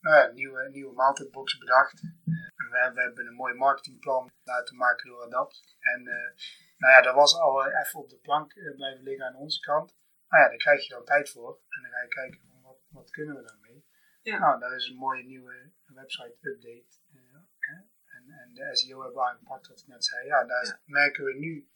[0.00, 2.02] Nou ja, nieuwe, nieuwe maaltijdboxen bedacht.
[2.02, 5.76] Eh, we, hebben, we hebben een mooi marketingplan laten maken door Adapt.
[5.80, 6.30] En eh,
[6.76, 9.96] nou ja, dat was al even op de plank blijven liggen aan onze kant.
[10.28, 11.60] Nou ja, daar krijg je dan tijd voor.
[11.68, 13.88] En dan ga je kijken van wat, wat kunnen we daarmee.
[14.22, 14.38] Ja.
[14.38, 16.86] Nou, daar is een mooie nieuwe website update.
[17.12, 17.74] eh, hè?
[18.16, 20.26] En, en de SEO hebben we aangepakt, wat ik net zei.
[20.26, 21.70] Ja, daar merken we nu,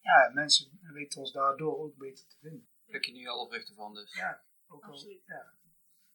[0.00, 2.68] ja, mensen weten ons daardoor ook beter te vinden.
[2.86, 4.14] Pluk je nu alle vruchten van dus.
[4.14, 5.22] Ja, ook al, Absoluut.
[5.26, 5.54] ja.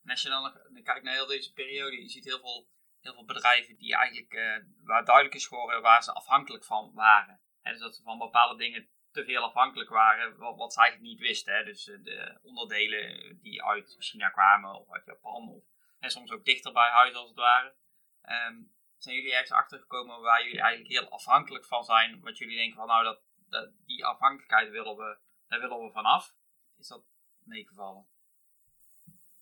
[0.05, 2.69] En als je dan nog dan kijkt naar heel deze periode, je ziet heel veel,
[2.99, 7.41] heel veel bedrijven die eigenlijk, eh, waar duidelijk is geworden waar ze afhankelijk van waren.
[7.61, 11.11] Hè, dus dat ze van bepaalde dingen te veel afhankelijk waren, wat, wat ze eigenlijk
[11.11, 11.55] niet wisten.
[11.55, 11.63] Hè.
[11.63, 15.63] Dus eh, de onderdelen die uit China kwamen of uit Japan, of,
[15.99, 17.75] en soms ook dichter bij huis als het ware.
[18.21, 18.61] Ehm,
[18.97, 22.19] zijn jullie ergens achtergekomen waar jullie eigenlijk heel afhankelijk van zijn?
[22.19, 26.35] Wat jullie denken van nou, dat, dat, die afhankelijkheid willen we, daar willen we vanaf.
[26.77, 27.03] Is dat
[27.43, 28.07] meegevallen?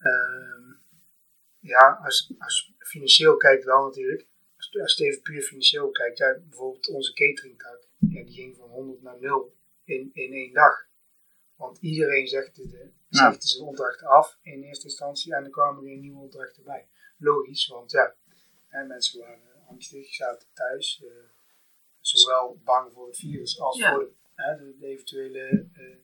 [0.03, 0.71] Ehm,
[1.59, 4.25] ja, als, als financieel kijkt wel natuurlijk.
[4.57, 8.69] Als, als je even puur financieel kijkt, ja, bijvoorbeeld onze cateringtak, ja, die ging van
[8.69, 10.87] 100 naar 0 in, in één dag.
[11.55, 13.35] Want iedereen zegt de, Ja.
[13.39, 16.87] zijn opdracht af in eerste instantie en er kwamen weer nieuwe opdrachten bij.
[17.17, 18.15] Logisch, want ja,
[18.67, 21.03] hè, mensen waren angstig, zaten thuis.
[21.03, 21.11] eh,
[21.99, 23.93] zowel bang voor het virus als Ja.
[23.93, 25.95] voor de, hè, de, de eventuele eh,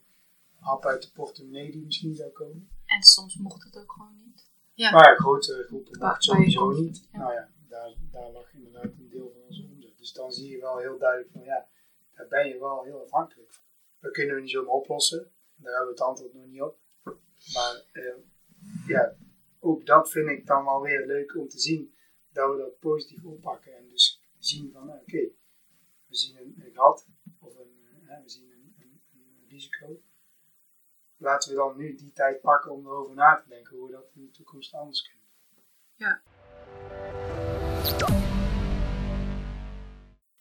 [0.60, 2.70] hap uit de portemonnee die misschien zou komen.
[2.90, 4.50] En soms mocht het ook gewoon niet.
[4.74, 4.92] Ja.
[4.92, 7.08] Maar ja, grotere groepen mocht sowieso niet.
[7.12, 7.18] ja.
[7.18, 9.98] Nou ja, daar, daar lag inderdaad een deel van onze omzet.
[9.98, 11.68] Dus dan zie je wel heel duidelijk van ja,
[12.16, 13.64] daar ben je wel heel afhankelijk van.
[14.00, 15.32] Dat kunnen we niet zomaar oplossen.
[15.56, 16.78] Daar hebben we het antwoord nog niet op.
[17.54, 18.18] Maar eh,
[18.88, 19.16] ja,
[19.60, 21.96] ook dat vind ik dan wel weer leuk om te zien
[22.32, 23.78] dat we dat positief oppakken.
[23.78, 25.30] En dus zien van, oké,
[26.06, 27.08] we zien een, een gat
[27.40, 30.02] of een, eh, we zien een, een, een risico.
[31.20, 34.12] Laten we dan nu die tijd pakken om erover na te denken hoe we dat
[34.16, 35.28] in de toekomst anders kunnen.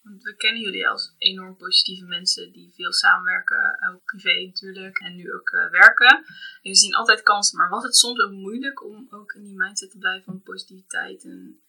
[0.02, 5.16] Want we kennen jullie als enorm positieve mensen die veel samenwerken, ook privé natuurlijk, en
[5.16, 6.16] nu ook eh, werken.
[6.62, 9.56] En we zien altijd kansen, maar was het soms ook moeilijk om ook in die
[9.56, 11.24] mindset te blijven van positiviteit?
[11.24, 11.62] En...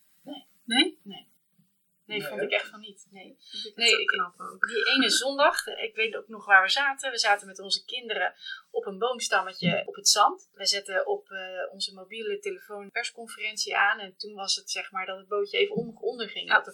[2.18, 2.28] Nee.
[2.28, 3.08] Vond ik echt van niet.
[3.12, 3.24] Nee.
[3.24, 4.68] Nee, Nee, ik knap ook.
[4.68, 7.12] Die ene zondag, ik weet ook nog waar we zaten.
[7.12, 8.34] We zaten met onze kinderen
[8.72, 10.50] op een boomstammetje op het zand.
[10.54, 14.00] We zetten op eh, onze mobiele telefoon een persconferentie aan.
[14.00, 16.48] En toen was het zeg maar dat het bootje even on- onderging.
[16.48, 16.54] Ja.
[16.56, 16.74] Dat we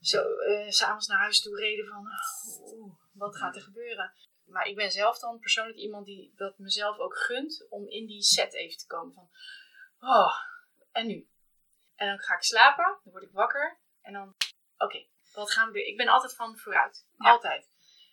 [0.00, 0.22] zo
[0.68, 2.08] s s'avonds naar huis toe reden van,
[2.74, 4.12] oeh, wat gaat er gebeuren?
[4.44, 8.22] Maar ik ben zelf dan persoonlijk iemand die dat mezelf ook gunt om in die
[8.22, 9.28] set even te komen van,
[10.00, 10.32] oh,
[10.92, 11.28] en nu?
[11.94, 14.34] En dan ga ik slapen, dan word ik wakker en dan,
[14.78, 15.86] oké, wat gaan we doen?
[15.86, 17.06] Ik ben altijd van vooruit.
[17.16, 17.30] Ja.
[17.30, 17.68] Altijd.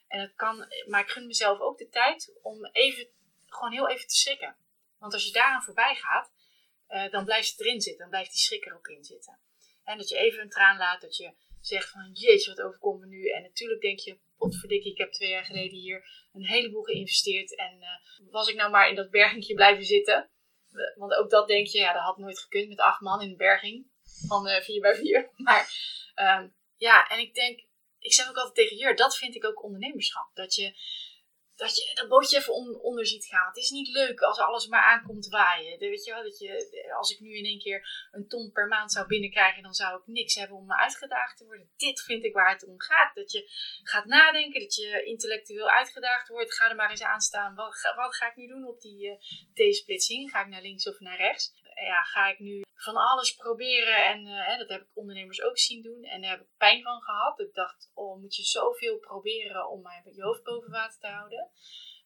[0.08, 3.08] En het kan, maar ik gun mezelf ook de tijd om even,
[3.46, 4.56] gewoon heel even te schrikken.
[5.00, 6.32] Want als je daaraan voorbij gaat,
[6.88, 8.02] eh, dan blijft het erin zitten.
[8.02, 9.40] Dan blijft die schrik er ook in zitten.
[9.84, 13.06] En dat je even een traan laat, dat je zegt van jeetje, wat overkomt me
[13.06, 13.30] nu?
[13.30, 17.56] En natuurlijk denk je, potverdikkie, ik heb twee jaar geleden hier een heleboel geïnvesteerd.
[17.56, 20.30] En eh, was ik nou maar in dat bergingje blijven zitten?
[20.72, 23.30] Eh, Want ook dat denk je, ja, dat had nooit gekund met acht man in
[23.30, 23.92] een berging
[24.28, 25.30] van eh 4 bij 4.
[25.46, 25.74] Maar
[26.16, 27.60] ehm, ja, en ik denk,
[28.00, 30.30] ik zeg ook altijd tegen Jur, dat vind ik ook ondernemerschap.
[30.34, 30.76] Dat je
[31.56, 33.48] dat, je dat bootje even on- onder ziet gaan.
[33.48, 35.80] Het is niet leuk als alles maar aankomt waaien.
[35.80, 38.92] Weet je wel, dat je, als ik nu in één keer een ton per maand
[38.92, 41.72] zou binnenkrijgen, dan zou ik niks hebben om me uitgedaagd te worden.
[41.78, 43.16] Dit vind ik waar het om gaat.
[43.16, 43.50] Dat je
[43.84, 46.54] gaat nadenken, dat je intellectueel uitgedaagd wordt.
[46.54, 47.56] Ga er maar eens aan staan.
[47.56, 49.18] Wat wat ga ik nu doen op die eh,
[49.54, 50.30] T-splitsing?
[50.32, 51.54] Ga ik naar links of naar rechts?
[51.86, 54.06] Ja, ga ik nu van alles proberen?
[54.06, 56.04] En eh, dat heb ik ondernemers ook zien doen.
[56.04, 57.40] En daar heb ik pijn van gehad.
[57.40, 61.52] Ik dacht, oh, moet je zoveel proberen om maar je hoofd boven water te houden?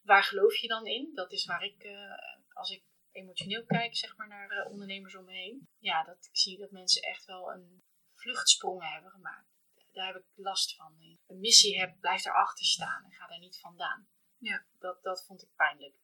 [0.03, 1.11] Waar geloof je dan in?
[1.13, 2.11] Dat is waar ik, eh,
[2.53, 5.69] als ik emotioneel kijk, zeg maar, naar eh, ondernemers om me heen.
[5.79, 7.83] Ja, dat ik zie dat mensen echt wel een
[8.15, 9.55] vluchtsprongen hebben gemaakt.
[9.91, 10.95] Daar heb ik last van.
[11.27, 14.07] Een missie heb, blijf daarachter staan en ga daar niet vandaan.
[14.37, 14.65] Ja.
[14.79, 15.95] Dat, dat vond ik pijnlijk.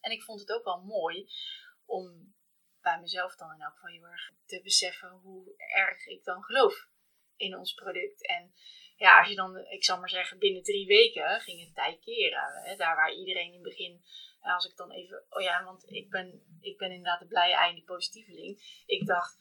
[0.00, 1.30] En ik vond het ook wel mooi
[1.84, 2.35] om
[2.88, 6.88] bij mezelf dan in elk geval heel erg te beseffen hoe erg ik dan geloof
[7.36, 8.26] in ons product.
[8.26, 8.54] En
[8.96, 12.62] ja, als je dan, ik zal maar zeggen, binnen drie weken ging het tij keren.
[12.64, 12.76] Hè?
[12.76, 14.04] Daar waar iedereen in het begin,
[14.40, 17.54] en als ik dan even, oh ja, want ik ben, ik ben inderdaad de blije
[17.54, 18.82] ei, die positieveling.
[18.86, 19.36] Ik dacht,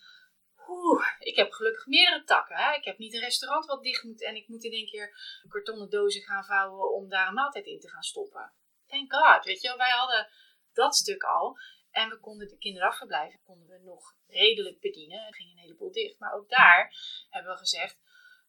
[0.68, 2.56] oeh, ik heb gelukkig meerdere takken.
[2.56, 2.74] Hè?
[2.74, 5.08] Ik heb niet een restaurant wat dicht moet en ik moet in één keer
[5.48, 8.54] kartonnen dozen gaan vouwen om daar een maaltijd in te gaan stoppen.
[8.88, 10.28] Thank God, weet je wel, wij hadden
[10.74, 11.58] dat stuk al.
[11.96, 15.26] En we konden de kinderdagverblijven konden we nog redelijk bedienen.
[15.28, 16.20] Er ging een heleboel dicht.
[16.20, 16.96] Maar ook daar
[17.30, 18.00] hebben we gezegd: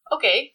[0.03, 0.53] Oké,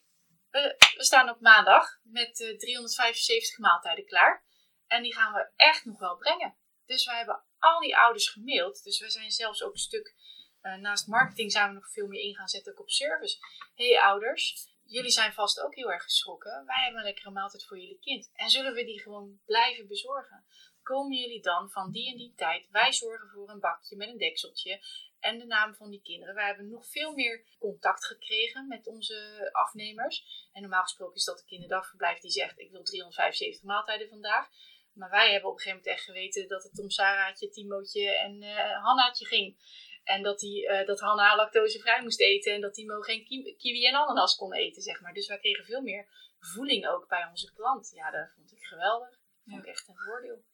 [0.50, 4.44] we, we staan op maandag met eh, 375 maaltijden klaar.
[4.86, 6.56] En die gaan we echt nog wel brengen.
[6.86, 8.82] Dus wij hebben al die ouders gemaild.
[8.82, 10.14] Dus we zijn zelfs ook een stuk.
[10.60, 13.38] eh, naast marketing zijn we nog veel meer in gaan zetten ook op service.
[13.74, 16.64] hey, ouders, jullie zijn vast ook heel erg geschrokken.
[16.66, 18.30] Wij hebben een lekkere maaltijd voor jullie kind.
[18.34, 20.46] En zullen we die gewoon blijven bezorgen?
[20.82, 22.68] Komen jullie dan van die en die tijd.
[22.70, 24.84] Wij zorgen voor een bakje met een dekseltje
[25.20, 26.34] en de naam van die kinderen.
[26.34, 30.48] Wij hebben nog veel meer contact gekregen met onze afnemers.
[30.52, 34.48] En normaal gesproken is dat de kinderdagverblijf die zegt: Ik wil 375 maaltijden vandaag.
[34.92, 38.42] Maar wij hebben op een gegeven moment echt geweten dat het om Sarah'tje, Timootje en
[38.42, 39.56] eh Hannaatje ging.
[40.04, 43.86] En dat, die, eh, dat Hanna lactosevrij moest eten en dat Timo geen ki- kiwi
[43.86, 45.12] en ananas kon eten, zeg maar.
[45.12, 47.90] Dus wij kregen veel meer voeling ook bij onze klant.
[47.94, 49.08] Ja, dat vond ik geweldig.
[49.10, 50.44] Dat vond ik echt een voordeel.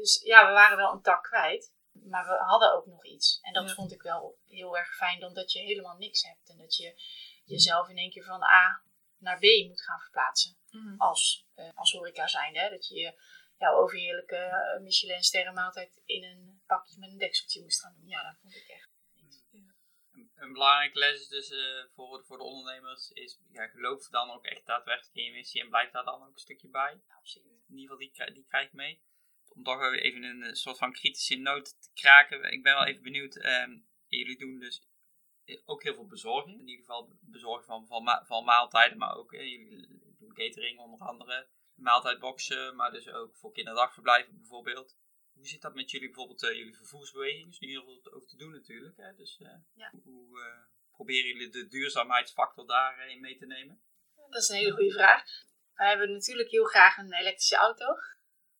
[0.00, 1.72] Dus ja, we waren wel een tak kwijt.
[1.92, 3.38] Maar we hadden ook nog iets.
[3.40, 3.74] En dat Ja.
[3.74, 6.48] vond ik wel heel erg fijn, dan dat je helemaal niks hebt.
[6.48, 7.02] En dat je
[7.44, 8.82] jezelf in één keer van A
[9.18, 10.56] naar B moet gaan verplaatsen.
[10.98, 12.58] Als, eh, als horeca zijnde.
[12.60, 12.70] Hè?
[12.70, 13.20] Dat je
[13.58, 18.08] jouw overheerlijke eh, Michelin sterrenmaaltijd in een pakje met een dekseltje moest gaan doen.
[18.08, 18.88] Ja, dat vond ik echt.
[20.12, 24.44] Een, een belangrijke les dus eh, voor, voor de ondernemers is, ja, geloof dan ook
[24.44, 27.00] echt daadwerkelijk in je missie en blijf daar dan ook een stukje bij.
[27.18, 27.64] Absoluut.
[27.68, 29.02] In ieder geval, die, die krijg ik mee.
[29.54, 32.52] Om toch even een eh, soort van kritische noot te kraken.
[32.52, 33.36] Ik ben wel even benieuwd.
[33.36, 34.88] ehm, jullie doen dus
[35.64, 36.60] ook heel veel bezorging.
[36.60, 39.86] In ieder geval bezorgen van, van, ma- van maaltijden, maar ook eh, jullie
[40.18, 41.48] doen catering onder andere.
[41.74, 44.96] Maaltijdboxen, maar dus ook voor kinderdagverblijven bijvoorbeeld.
[45.32, 47.48] Hoe zit dat met jullie bijvoorbeeld, eh, jullie vervoersbeweging?
[47.48, 48.96] is nu heel veel over te doen natuurlijk.
[48.96, 49.14] Hè?
[49.14, 49.36] Dus
[49.74, 49.90] Ja.
[50.02, 50.40] hoe,
[50.90, 53.82] proberen jullie de duurzaamheidsfactor daarin mee te nemen?
[54.30, 55.22] Dat is een hele goede vraag.
[55.74, 57.84] Wij hebben natuurlijk heel graag een elektrische auto.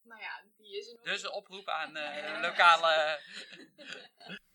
[0.02, 3.20] Maar ja, die is er nog Dus een oproep aan eh, lokale...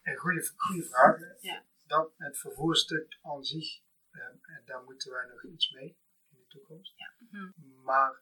[0.02, 1.18] Een goede, goede vraag.
[1.42, 1.64] Ja.
[1.84, 3.82] Dat, het vervoerstuk aan zich,
[4.12, 5.98] eh, daar moeten wij nog iets mee
[6.30, 6.94] in de toekomst.
[7.18, 7.84] Mhm.
[7.84, 8.22] Maar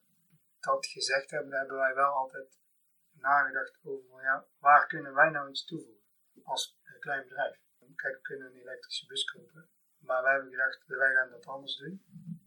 [0.60, 2.60] dat gezegd hebben, hebben wij wel altijd
[3.12, 6.04] nagedacht over van, ja, waar kunnen wij nou iets toevoegen
[6.44, 7.62] als eh, klein bedrijf.
[7.96, 11.76] Kijk, we kunnen een elektrische bus kopen, maar wij hebben gedacht, wij gaan dat anders
[11.78, 12.04] doen.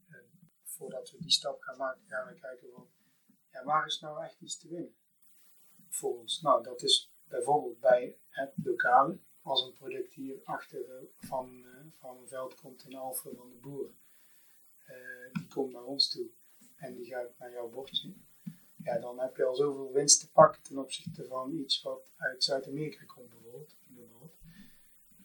[0.09, 2.91] En voordat we die stap gaan maken, gaan we kijken van,
[3.57, 4.95] ja, waar is nou echt iets te winnen
[5.89, 6.41] voor ons?
[6.41, 11.81] Nou, dat is bijvoorbeeld bij het lokale, als een product hier achter eh, van, eh,
[11.99, 13.91] van een veld komt in Alphen van de boer,
[14.85, 16.27] eh, die komt naar ons toe
[16.77, 18.13] en die gaat naar jouw bordje.
[18.77, 22.45] Ja, dan heb je al zoveel winst te pakken ten opzichte van iets wat uit
[22.45, 23.75] Zuid-Amerika komt bijvoorbeeld.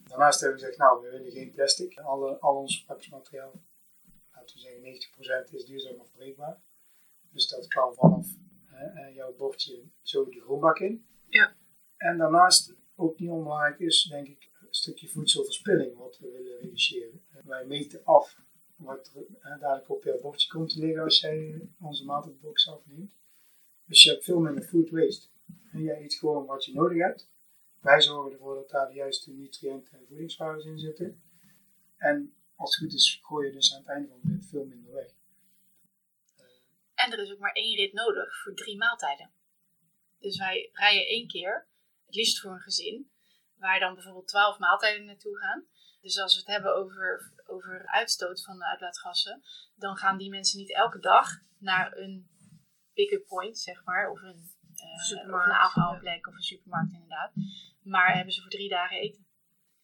[0.08, 1.98] Daarnaast hebben we gezegd, nou, we willen geen plastic.
[1.98, 3.52] Alle, al ons verpakkingsmateriaal,
[4.34, 4.82] laten we zeggen
[5.48, 6.60] 90% is duurzaam afbreekbaar.
[7.32, 8.26] Dus dat kan vanaf
[9.14, 11.06] jouw bordje zo de grondbak in.
[11.28, 11.54] Ja.
[11.96, 17.24] En daarnaast, ook niet onbelangrijk is, denk ik, een stukje voedselverspilling wat we willen reduceren.
[17.44, 18.36] Wij meten af
[18.76, 23.12] wat er eh, dadelijk op jouw bordje komt te liggen als jij onze maaltijdbox afneemt.
[23.84, 25.26] Dus je hebt veel minder food waste.
[25.72, 27.30] En jij eet gewoon wat je nodig hebt.
[27.80, 31.22] Wij zorgen ervoor dat daar de juiste nutriënten en voedingswaarden in zitten.
[31.96, 34.64] En als het goed is, gooi je dus aan het einde van de rit veel
[34.64, 35.14] minder weg.
[37.04, 39.30] En er is ook maar één rit nodig voor drie maaltijden.
[40.18, 41.66] Dus wij rijden één keer,
[42.06, 43.10] het liefst voor een gezin,
[43.56, 45.66] waar dan bijvoorbeeld twaalf maaltijden naartoe gaan.
[46.00, 49.42] Dus als we het hebben over, over uitstoot van de uitlaatgassen,
[49.74, 52.28] dan gaan die mensen niet elke dag naar een
[52.94, 57.32] pick-up point, zeg maar, of een, eh, of een afhaalplek of een supermarkt inderdaad.
[57.82, 59.26] Maar hebben ze voor drie dagen eten.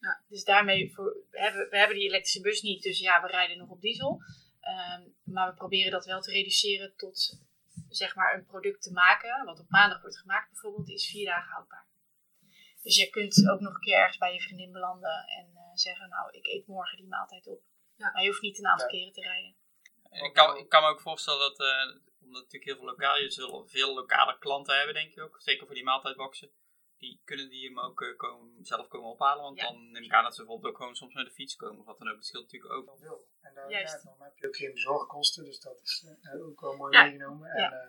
[0.00, 0.22] Ja.
[0.28, 3.58] Dus daarmee, voor, we, hebben, we hebben die elektrische bus niet, dus ja, we rijden
[3.58, 4.22] nog op diesel.
[4.68, 7.40] Ehm, maar we proberen dat wel te reduceren tot
[7.88, 11.52] zeg maar een product te maken, wat op maandag wordt gemaakt bijvoorbeeld, is vier dagen
[11.52, 11.86] houdbaar.
[12.82, 16.08] Dus je kunt ook nog een keer ergens bij je vriendin belanden en eh, zeggen,
[16.08, 17.60] nou, ik eet morgen die maaltijd op.
[17.96, 18.10] Ja.
[18.12, 18.92] Maar je hoeft niet een aantal Ja.
[18.92, 19.56] keren te rijden.
[20.10, 23.30] Ik kan, ik kan me ook voorstellen dat, eh, omdat natuurlijk heel veel lokale, je
[23.30, 25.36] zult veel lokale klanten hebben, denk ik ook.
[25.40, 26.50] Zeker voor die maaltijdboxen.
[26.98, 29.42] Die kunnen die hem ook eh, komen, zelf komen ophalen.
[29.42, 29.64] Want Ja.
[29.64, 31.78] dan neem ik aan dat ze bijvoorbeeld ook gewoon soms met de fiets komen.
[31.80, 32.14] Of wat dan ook.
[32.14, 32.86] Dat scheelt natuurlijk ook.
[33.40, 36.96] En ja, dan heb je ook geen bezorgkosten, dus dat is eh, ook wel mooi
[36.96, 37.02] Ja.
[37.02, 37.50] meegenomen.
[37.50, 37.88] En eh,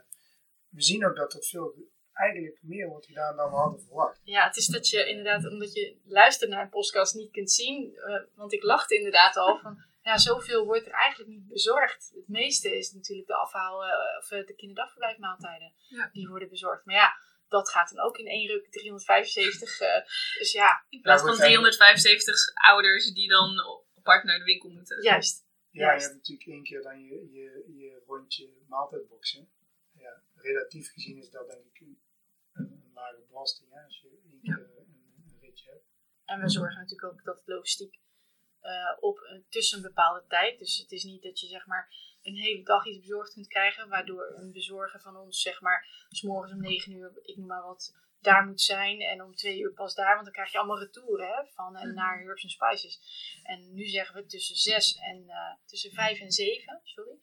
[0.69, 1.76] we zien ook dat het veel,
[2.13, 4.19] eigenlijk meer wordt gedaan dan we hadden verwacht.
[4.24, 7.95] Ja, het is dat je inderdaad, omdat je luistert naar een podcast, niet kunt zien.
[7.95, 12.12] eh, want ik lachte inderdaad al van, ja, zoveel wordt er eigenlijk niet bezorgd.
[12.15, 15.74] Het meeste is natuurlijk de afhaal, eh, of eh, de kinderdagverblijfmaaltijden.
[15.88, 16.10] Ja.
[16.13, 16.86] Die worden bezorgd.
[16.86, 17.13] Maar ja,
[17.50, 19.80] dat gaat dan ook in één ruk 375.
[19.80, 20.06] eh,
[20.38, 23.60] dus ja, In plaats van goed, en- 375 ouders die dan
[23.98, 25.02] apart naar de winkel moeten.
[25.02, 25.48] juist.
[25.72, 29.52] Ja, je hebt natuurlijk één keer dan je, je, je rondje maaltijdboxen.
[29.92, 32.02] Ja, relatief gezien is dat denk ik een,
[32.94, 35.86] lage belasting hè, als je één keer een, een ritje hebt.
[36.26, 38.00] En we zorgen natuurlijk ook dat het logistiek
[38.60, 40.60] eh, op een, tussen een bepaalde tijd.
[40.60, 41.94] Dus het is niet dat je zeg maar
[42.30, 46.22] een hele dag iets bezorgd kunt krijgen, waardoor een bezorger van ons zeg maar s
[46.22, 49.74] morgens om 9 uur, ik noem maar wat, daar moet zijn en om 2 uur
[49.74, 53.00] pas daar, want dan krijg je allemaal retouren hè, van en naar Herbs and Spices.
[53.44, 57.20] En nu zeggen we tussen 6 en eh, tussen 5 en 7, sorry,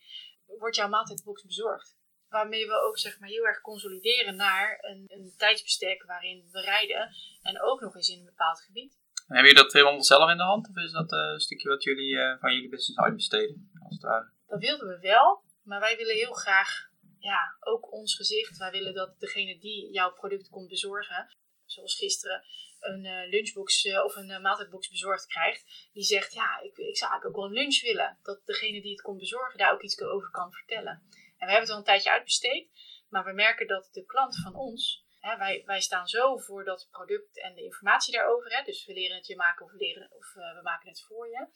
[0.46, 1.96] wordt jouw maaltijdbox bezorgd.
[2.28, 7.14] Waarmee we ook zeg maar heel erg consolideren naar een, een tijdsbestek waarin we rijden
[7.42, 8.92] en ook nog eens in een bepaald gebied.
[8.92, 10.68] En hebben jullie dat helemaal zelf in de hand?
[10.68, 13.70] Of is dat eh, een stukje wat jullie eh, van jullie business uitbesteden?
[13.82, 14.30] Als het ware?
[14.46, 18.56] Dat wilden we wel, maar wij willen heel graag, ja, ook ons gezicht.
[18.56, 22.44] Wij willen dat degene die jouw product komt bezorgen, zoals gisteren
[22.80, 26.96] een eh, lunchbox eh, of een eh, maaltijdbox bezorgd krijgt, die zegt, ja, ik, ik
[26.96, 28.18] zou eigenlijk ook wel een lunch willen.
[28.22, 31.02] Dat degene die het komt bezorgen daar ook iets over kan vertellen.
[31.38, 32.70] En we hebben het al een tijdje uitbesteed,
[33.08, 36.88] maar we merken dat de klant van ons, hè, wij, wij staan zo voor dat
[36.90, 40.10] product en de informatie daarover, hè, dus we leren het je maken of, we leren,
[40.12, 41.46] of eh, we maken het voor je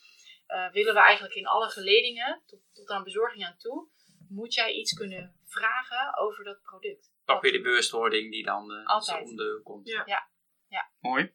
[0.47, 3.89] eh, willen we eigenlijk in alle geledingen, tot, tot aan bezorging aan toe,
[4.29, 7.12] moet jij iets kunnen vragen over dat product.
[7.25, 9.29] Toch weer die bewustwording die dan eh, Altijd.
[9.29, 9.89] om de komt.
[9.89, 10.03] Ja.
[10.07, 10.29] Ja.
[10.68, 10.91] Ja.
[11.01, 11.33] Mooi.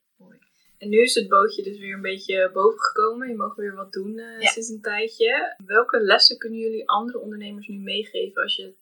[0.78, 3.28] En nu is het bootje dus weer een beetje boven gekomen.
[3.28, 4.50] Je mag weer wat doen eh, Ja.
[4.50, 5.56] sinds een tijdje.
[5.66, 8.76] Welke lessen kunnen jullie andere ondernemers nu meegeven als je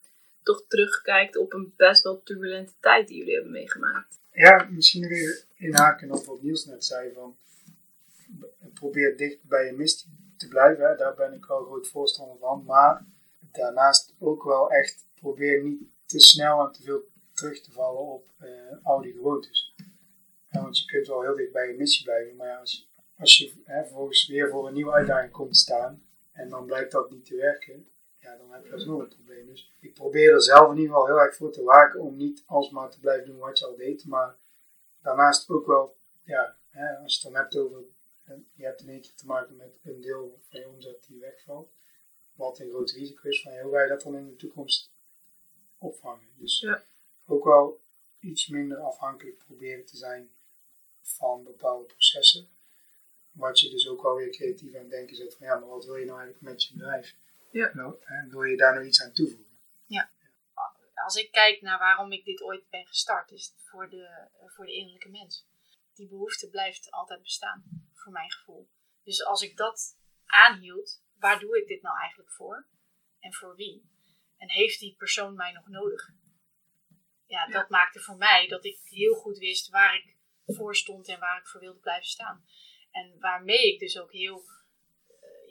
[0.44, 4.18] toch terugkijkt op een best wel turbulente tijd die jullie hebben meegemaakt?
[4.32, 7.36] Ja, misschien even inhaken op wat Niels net zei van
[8.74, 10.96] probeer dicht bij je missie te blijven.
[10.98, 12.64] Daar ben ik wel groot voorstander van.
[12.66, 13.04] Maar
[13.52, 18.26] daarnaast ook wel echt probeer niet te snel en te veel terug te vallen op
[18.38, 18.48] eh,
[18.82, 19.74] oude gewoontes.
[20.50, 22.84] Ja, want je kunt wel heel dicht bij je missie blijven, maar als, je-
[23.18, 26.92] als je hè, vervolgens weer voor een nieuwe uitdaging komt te staan en dan blijkt
[26.92, 27.88] dat niet te werken,
[28.24, 29.46] ja, dan heb je alsnog een probleem.
[29.46, 32.42] Dus ik probeer er zelf in ieder geval heel erg voor te waken om niet
[32.46, 34.04] alsmaar te blijven doen wat je al deed.
[34.04, 34.36] Maar
[35.02, 37.82] daarnaast ook wel, ja, hè, als je het dan hebt over,
[38.54, 41.68] je hebt in één keer te maken met een deel van je omzet die wegvalt.
[42.34, 44.90] Wat een groot risico is van hoe ga je dat dan in de toekomst
[45.78, 46.28] opvangen.
[46.38, 46.82] Dus Ja.
[47.26, 47.80] ook wel
[48.20, 50.30] iets minder afhankelijk proberen te zijn
[51.02, 52.48] van bepaalde processen.
[53.32, 55.84] Wat je dus ook wel weer creatief aan het denken zet van ja, maar wat
[55.84, 57.14] wil je nou eigenlijk met je bedrijf?
[57.54, 57.72] Ja.
[57.72, 59.52] Wil, hè, wil je daar nog iets aan toevoegen?
[61.04, 64.64] Als ik kijk naar waarom ik dit ooit ben gestart, is het voor de, voor
[64.66, 65.46] de innerlijke mens.
[65.94, 68.68] Die behoefte blijft altijd bestaan, voor mijn gevoel.
[69.02, 72.66] Dus als ik dat aanhield, waar doe ik dit nou eigenlijk voor?
[73.20, 73.90] En voor wie?
[74.36, 76.10] En heeft die persoon mij nog nodig?
[77.26, 81.20] Ja, dat maakte voor mij dat ik heel goed wist waar ik voor stond en
[81.20, 82.44] waar ik voor wilde blijven staan.
[82.90, 84.44] En waarmee ik dus ook heel,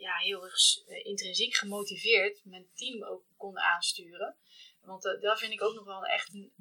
[0.04, 4.36] ja, heel erg eh, intrinsiek gemotiveerd mijn team ook kon aansturen.
[4.80, 6.52] Want eh, dat vind ik ook nog wel echt een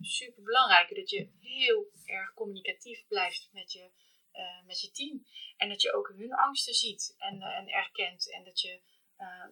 [0.00, 0.94] super belangrijke.
[0.94, 3.90] Dat je heel erg communicatief blijft met je,
[4.30, 5.26] eh, met je team.
[5.56, 8.30] En dat je ook hun angsten ziet en, en erkent.
[8.32, 8.80] En dat je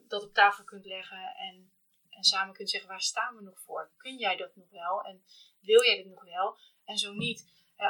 [0.09, 1.73] dat op tafel kunt leggen en,
[2.09, 3.93] en samen kunt zeggen waar staan we nog voor?
[3.97, 5.03] Kun jij dat nog wel?
[5.03, 5.25] En
[5.61, 6.59] wil jij dit nog wel?
[6.85, 7.47] En zo niet,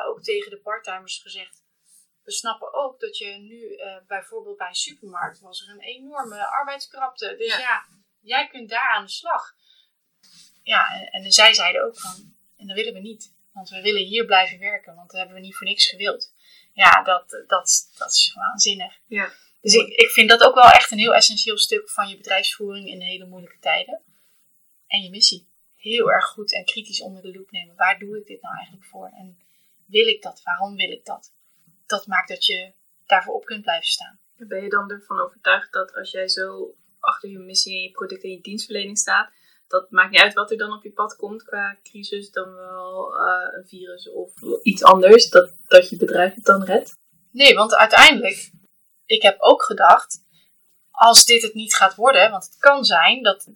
[0.06, 1.59] ook tegen de parttimers gezegd.
[2.24, 6.46] We snappen ook dat je nu eh, bijvoorbeeld bij een supermarkt was er een enorme
[6.46, 7.34] arbeidskrapte.
[7.38, 7.58] Dus Ja.
[7.58, 7.86] ja,
[8.20, 9.54] jij kunt daar aan de slag.
[10.62, 13.32] Ja, en, en zij zeiden ook van, en dat willen we niet.
[13.52, 16.32] Want we willen hier blijven werken, want dat hebben we niet voor niks gewild.
[16.72, 18.98] Ja, dat, dat, dat is waanzinnig.
[19.06, 19.32] Ja.
[19.60, 22.88] Dus ik, ik vind dat ook wel echt een heel essentieel stuk van je bedrijfsvoering
[22.88, 24.00] in hele moeilijke tijden.
[24.86, 25.48] En je missie.
[25.76, 27.76] Heel erg goed en kritisch onder de loep nemen.
[27.76, 29.06] Waar doe ik dit nou eigenlijk voor?
[29.06, 29.38] En
[29.86, 30.42] wil ik dat?
[30.44, 31.32] Waarom wil ik dat?
[31.90, 32.72] Dat maakt dat je
[33.06, 34.18] daarvoor op kunt blijven staan.
[34.36, 38.22] Ben je dan ervan overtuigd dat als jij zo achter je missie en je product
[38.22, 39.30] en je dienstverlening staat,
[39.68, 43.14] dat maakt niet uit wat er dan op je pad komt qua crisis, dan wel
[43.14, 44.32] eh, een virus of
[44.62, 46.92] iets anders, dat, dat je bedrijf het dan redt?
[47.30, 48.50] Nee, want uiteindelijk,
[49.06, 50.24] ik heb ook gedacht,
[50.90, 53.48] als dit het niet gaat worden, want het kan zijn dat,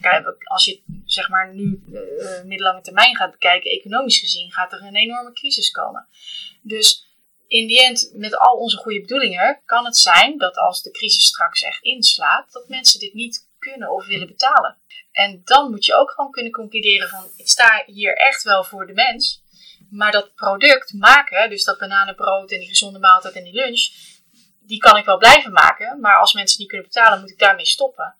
[0.00, 4.82] kijk, als je zeg maar nu eh, middellange termijn gaat bekijken, economisch gezien, gaat er
[4.82, 6.08] een enorme crisis komen.
[6.62, 7.09] Dus
[7.50, 11.24] in die end, met al onze goede bedoelingen, kan het zijn dat als de crisis
[11.24, 14.78] straks echt inslaat, dat mensen dit niet kunnen of willen betalen.
[15.12, 18.86] En dan moet je ook gewoon kunnen concluderen van, ik sta hier echt wel voor
[18.86, 19.42] de mens,
[19.90, 23.88] maar dat product maken, dus dat bananenbrood en die gezonde maaltijd en die lunch,
[24.60, 26.00] die kan ik wel blijven maken.
[26.00, 28.16] Maar als mensen niet kunnen betalen, moet ik daarmee stoppen.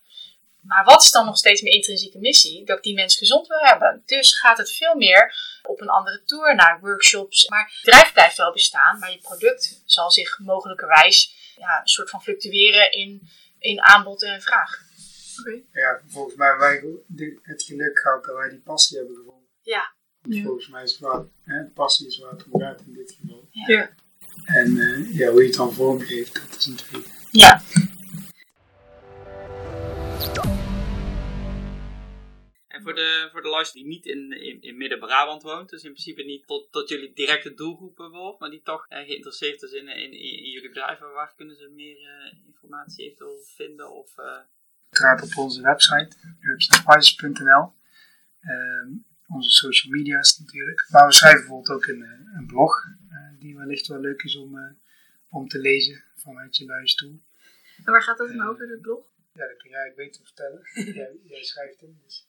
[0.63, 2.65] Maar wat is dan nog steeds mijn intrinsieke missie?
[2.65, 4.03] Dat ik die mensen gezond wil hebben.
[4.07, 7.49] Dus gaat het veel meer op een andere tour naar workshops.
[7.49, 12.11] Maar het bedrijf blijft wel bestaan, maar je product zal zich mogelijkerwijs ja, een soort
[12.11, 14.89] van fluctueren in, in aanbod en vraag.
[15.73, 16.69] Ja, volgens mij hebben
[17.07, 19.49] wij het geluk gehad dat wij die passie hebben gevonden.
[19.63, 19.93] Ja.
[20.23, 20.43] Ja.
[20.43, 23.49] Volgens mij is het waar, hè, passie is waar het om gaat in dit geval.
[23.51, 23.91] Ja.
[24.45, 27.63] En eh, ja, hoe je het dan vormgeeft, dat is natuurlijk Ja,
[32.71, 35.93] En voor de, voor de luisteraar die niet in, in, in Midden-Brabant woont, dus in
[35.93, 39.89] principe niet tot, tot jullie directe doelgroepen behoort, maar die toch eh, geïnteresseerd is in,
[39.89, 40.13] in, in,
[40.45, 43.93] in jullie bedrijf, waar kunnen ze meer eh, informatie eventueel vinden?
[43.93, 44.39] Of, eh,
[44.91, 47.73] uiteraard op onze website, herbsandspices.nl.
[48.41, 48.89] Ehm,
[49.29, 50.87] onze social media's natuurlijk.
[50.91, 52.03] Maar we schrijven bijvoorbeeld ook een,
[52.37, 54.73] een blog, eh, die wellicht wel leuk is om, eh,
[55.29, 57.21] om te lezen vanuit je luie stoel.
[57.85, 59.13] En waar gaat dat dan over, de blog?
[59.33, 60.61] Ja, dat kun jij eigenlijk beter vertellen.
[61.01, 62.01] jij, jij schrijft hem.
[62.05, 62.29] Dus.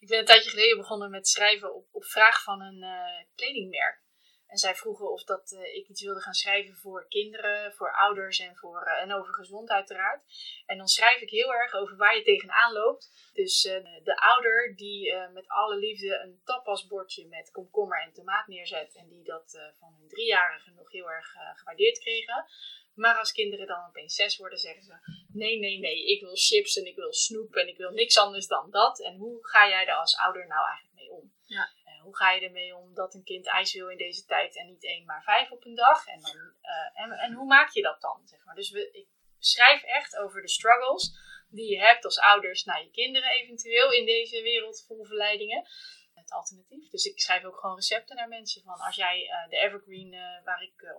[0.00, 4.02] Ik ben een tijdje geleden begonnen met schrijven op, op vraag van een eh, kledingmerk.
[4.46, 8.38] En zij vroegen of dat, eh, ik iets wilde gaan schrijven voor kinderen, voor ouders
[8.38, 10.22] en, voor, eh, en over gezond uiteraard.
[10.66, 13.30] En dan schrijf ik heel erg over waar je tegenaan loopt.
[13.32, 13.62] Dus
[14.02, 18.94] de ouder die met alle liefde een tapasbordje met komkommer en tomaat neerzet.
[18.94, 22.46] En die dat van hun driejarigen nog heel erg gewaardeerd kregen.
[22.94, 26.76] Maar als kinderen dan opeens zes worden, zeggen ze: Nee, nee, nee, ik wil chips
[26.76, 29.00] en ik wil snoep en ik wil niks anders dan dat.
[29.00, 31.32] En hoe ga jij daar als ouder nou eigenlijk mee om?
[31.46, 31.70] Ja.
[31.84, 34.66] Eh, hoe ga je ermee om dat een kind ijs wil in deze tijd en
[34.66, 36.06] niet één, maar vijf op een dag?
[36.06, 38.20] En, dan, eh, en, en hoe maak je dat dan?
[38.24, 38.54] Zeg maar.
[38.54, 41.12] Dus we, ik schrijf echt over de struggles
[41.48, 45.66] die je hebt als ouders naar je kinderen eventueel in deze wereld vol verleidingen.
[46.14, 46.90] Het alternatief.
[46.90, 48.62] Dus ik schrijf ook gewoon recepten naar mensen.
[48.62, 50.10] Van als jij eh, de Evergreen,
[50.44, 50.90] waar ik eh,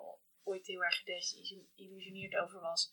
[0.46, 2.92] ooit heel erg gedesillusioneerd over was.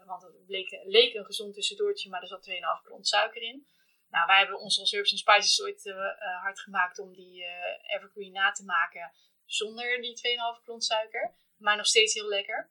[0.00, 3.66] eh, want het bleek, leek een gezond tussendoortje, maar er zat 2,5 klont suiker in.
[4.10, 7.94] Nou, wij hebben ons als Herbs Spices ooit eh, eh, hard gemaakt om die eh,
[7.96, 9.12] Evergreen na te maken
[9.44, 10.16] zonder die
[10.58, 11.34] 2,5 klont suiker.
[11.56, 12.70] Maar nog steeds heel lekker.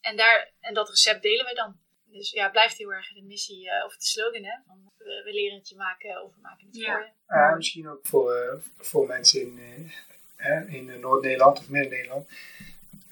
[0.00, 1.80] En, daar, en dat recept delen wij dan.
[2.04, 4.56] Dus ja, blijft heel erg de missie eh, of de slogan hè.
[4.66, 6.92] Van, we, we leren het je maken of we maken het Ja.
[6.92, 7.10] voor je.
[7.34, 9.90] Ja, misschien ook voor, voor mensen in,
[10.36, 12.28] eh, in Noord-Nederland of Midden-Nederland.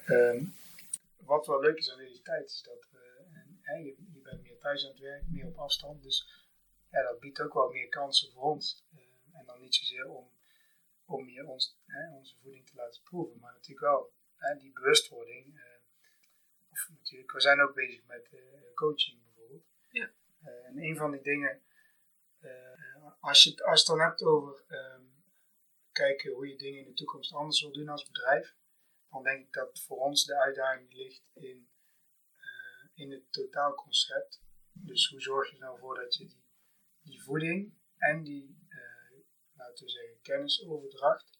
[0.07, 0.43] Ehm,
[1.17, 4.41] wat wel leuk is aan deze tijd is dat we, en, hè, je, je bent
[4.41, 6.03] meer thuis aan het werk, meer op afstand.
[6.03, 6.27] Dus
[6.91, 8.85] ja, dat biedt ook wel meer kansen voor ons.
[8.93, 8.99] Eh,
[9.39, 10.31] en dan niet zozeer om,
[11.05, 15.57] om je ons, hè, onze voeding te laten proeven, maar natuurlijk wel hè, die bewustwording.
[15.59, 15.63] eh,
[16.71, 19.63] of natuurlijk, we zijn ook bezig met eh, coaching bijvoorbeeld.
[19.89, 20.11] Ja.
[20.43, 21.61] Eh, en een van die dingen,
[22.39, 22.49] eh,
[23.19, 25.01] als, je, het- als je het dan hebt over ehm,
[25.91, 28.55] kijken hoe je dingen in de toekomst anders wil doen als bedrijf,
[29.23, 31.69] dan denk ik dat voor ons de uitdaging ligt in,
[32.35, 34.41] eh, in het totaalconcept.
[34.71, 36.45] Dus hoe zorg je er nou voor dat je die,
[37.01, 39.19] die voeding en die, eh,
[39.53, 41.39] laten we zeggen, kennisoverdracht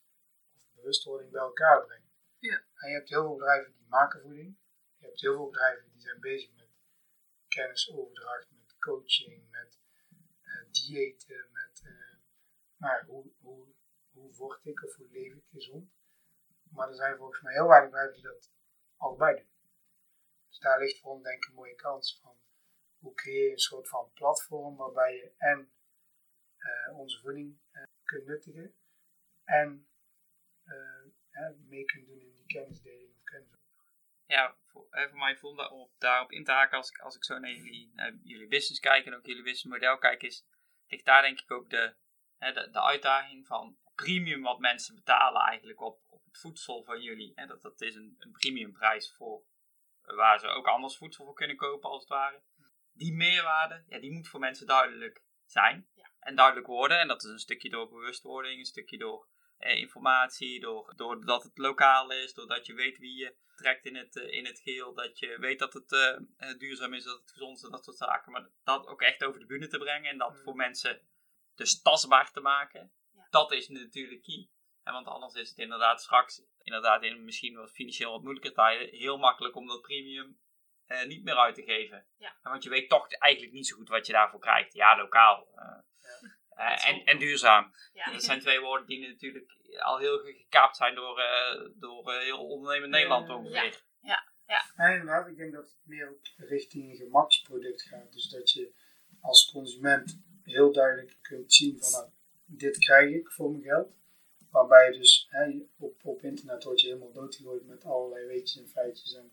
[0.56, 2.08] of bewustwording bij elkaar brengt.
[2.40, 2.66] Ja.
[2.76, 4.58] En je hebt heel veel bedrijven die maken voeding.
[4.98, 6.70] Je hebt heel veel bedrijven die zijn bezig met
[7.48, 9.80] kennisoverdracht, met coaching, met
[10.42, 11.84] eh, diëten, met
[12.78, 13.68] nou, hoe, hoe,
[14.12, 15.97] hoe word ik of hoe leef ik gezond.
[16.72, 18.52] Maar er zijn volgens mij heel weinig bedrijven die dat
[18.98, 19.50] allebei doen.
[20.50, 22.38] Dus daar ligt voor denk ik een mooie kans van
[23.00, 25.72] hoe creëer je een soort van platform waarbij je en
[26.58, 28.76] eh, onze voeding eh, kunt nuttigen
[29.44, 29.88] en
[30.64, 33.50] eh, mee kunt doen in die kennisdeling of kennis.
[34.26, 37.52] ja, voor, mij voelde om daarop in te haken als ik, als ik zo naar
[37.52, 40.46] jullie, naar jullie business kijk en ook jullie businessmodel kijk, is,
[40.88, 41.96] ligt daar denk ik ook de,
[42.38, 47.32] de, de uitdaging van premium wat mensen betalen eigenlijk op, op het voedsel van jullie.
[47.36, 49.44] Hè, dat, dat is een, een premiumprijs voor
[50.02, 52.42] waar ze ook anders voedsel voor kunnen kopen als het ware.
[52.94, 56.10] Die meerwaarde, ja, die moet voor mensen duidelijk zijn Ja.
[56.20, 57.00] en duidelijk worden.
[57.00, 59.28] En dat is een stukje door bewustwording, een stukje door
[59.58, 64.16] eh, informatie, door, doordat het lokaal is, doordat je weet wie je trekt in het,
[64.16, 67.58] eh, in het geheel, dat je weet dat het eh, duurzaam is, dat het gezond
[67.58, 68.32] is en dat soort zaken.
[68.32, 70.44] Maar dat ook echt over de bühne te brengen en dat Mm.
[70.44, 71.08] voor mensen
[71.56, 72.92] dus tastbaar te maken.
[73.38, 74.50] Dat is natuurlijk key.
[74.84, 78.90] En want anders is het inderdaad straks, inderdaad in misschien wat financieel wat moeilijke tijden,
[78.90, 80.40] heel makkelijk om dat premium
[80.86, 82.08] eh, niet meer uit te geven.
[82.18, 82.36] Ja.
[82.42, 84.74] Want je weet toch eigenlijk niet zo goed wat je daarvoor krijgt.
[84.74, 85.48] Ja, lokaal.
[85.56, 85.66] eh,
[86.50, 87.72] eh, Dat is en, en duurzaam.
[87.94, 88.12] Ja.
[88.12, 92.48] Dat zijn twee woorden die natuurlijk al heel gekaapt zijn door, eh, door eh, heel
[92.48, 93.36] ondernemend Nederland Ja.
[93.36, 93.86] ongeveer.
[94.76, 98.14] En inderdaad, ik denk dat het meer richting een gemaksproduct gaat.
[98.14, 98.74] Dus dat je
[99.22, 102.12] als consument heel duidelijk kunt zien van nou,
[102.48, 103.96] dit krijg ik voor mijn geld.
[104.50, 108.68] Waarbij je dus hè, op, op internet word je helemaal doodgegooid met allerlei weetjes en
[108.68, 109.16] feitjes.
[109.16, 109.32] En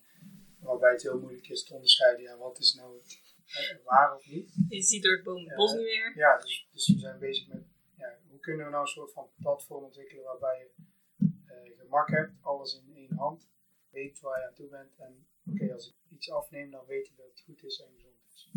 [0.59, 4.27] waarbij het heel moeilijk is te onderscheiden, ja, wat is nou het, eh, waar of
[4.27, 4.55] niet.
[4.69, 5.55] Je ziet door het boom het Ja.
[5.57, 6.13] bos niet meer.
[6.17, 7.63] Ja, dus, dus we zijn bezig met
[7.99, 10.83] ja, hoe kunnen we nou een soort van platform ontwikkelen waarbij je
[11.47, 13.49] eh, gemak hebt, alles in één hand,
[13.91, 17.17] weet waar je aan toe bent en oké, als ik iets afneem, dan weet ik
[17.17, 18.49] dat het goed is en gezond is.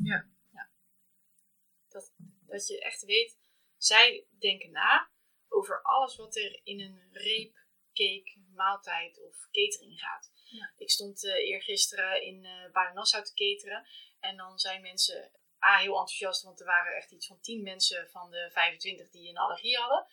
[2.45, 3.37] Dat je echt weet,
[3.77, 5.11] zij denken na
[5.47, 7.55] over alles wat er in een reep,
[7.93, 10.31] cake, maaltijd of catering gaat.
[10.49, 10.73] Ja.
[10.77, 13.87] Ik stond eh eergisteren in eh Baden-Nassau te cateren
[14.19, 15.31] en dan zijn mensen
[15.65, 19.29] A, heel enthousiast, want er waren echt iets van 10 mensen van de 25 die
[19.29, 20.07] een allergie hadden.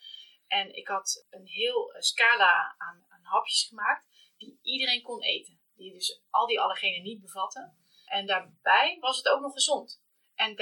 [0.47, 4.07] En ik had een heel eh, scala aan, aan hapjes gemaakt
[4.37, 5.59] die iedereen kon eten.
[5.75, 7.77] Die dus al die allergenen niet bevatten.
[8.05, 10.03] En daarbij was het ook nog gezond.
[10.35, 10.55] En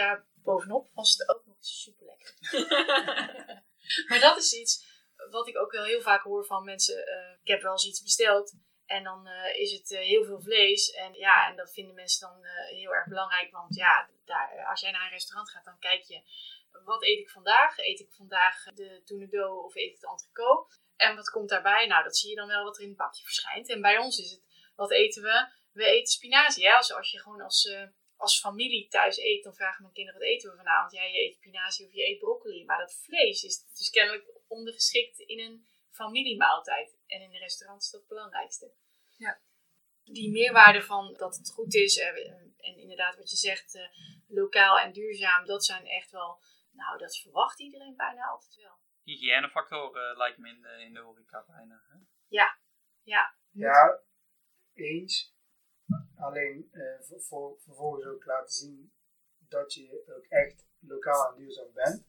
[0.44, 2.36] daarbovenop was het ook nog super lekker.
[4.08, 4.92] maar dat is iets
[5.30, 7.06] wat ik ook wel heel vaak hoor van mensen.
[7.06, 8.54] eh, ik heb wel eens iets besteld
[8.86, 10.92] en dan eh, is het eh, heel veel vlees.
[10.92, 13.52] En ja, en dat vinden mensen dan heel erg belangrijk.
[13.52, 16.22] Want ja, daar, als jij naar een restaurant gaat, dan kijk je.
[16.86, 17.78] Wat eet ik vandaag?
[17.78, 20.78] Eet ik vandaag de tournedo of eet ik de entrecote?
[20.96, 21.88] En wat komt daarbij?
[21.88, 23.70] Nou, dat zie je dan wel wat er in het bakje verschijnt.
[23.70, 24.42] En bij ons is het,
[24.76, 25.48] wat eten we?
[25.72, 26.68] We eten spinazie.
[26.68, 26.74] Hè?
[26.74, 27.76] Als, als je gewoon als,
[28.24, 30.92] als familie thuis eet, dan vragen mijn kinderen wat eten we vanavond?
[30.92, 32.66] Ja, je eet spinazie of je eet broccoli.
[32.66, 36.98] Maar dat vlees is dus kennelijk ondergeschikt in een familiemaaltijd.
[37.08, 38.74] En in een restaurant is dat het belangrijkste.
[39.18, 39.42] Ja.
[40.04, 43.88] Die meerwaarde van dat het goed is eh, en inderdaad wat je zegt, eh,
[44.28, 48.80] lokaal en duurzaam, dat zijn echt wel, nou dat verwacht iedereen bijna altijd wel.
[49.04, 51.84] Hygiënefactoren eh, lijkt me in de, in de horeca bijna.
[51.88, 51.98] Hè?
[52.28, 52.60] Ja,
[53.52, 54.00] Ja,
[54.74, 55.36] eens.
[56.16, 58.92] Alleen eh, voor, vervolgens ook laten zien
[59.48, 62.06] dat je ook echt lokaal en duurzaam bent.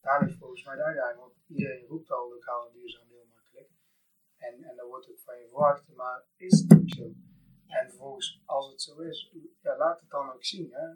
[0.00, 3.70] Daar ligt volgens mij de uitdaging, want iedereen roept al lokaal en duurzaam heel makkelijk.
[4.36, 7.02] En, en dat wordt ook van je verwacht, maar is het ook zo?
[7.66, 10.72] En vervolgens, als het zo is, ja, laat het dan ook zien.
[10.72, 10.86] Hè?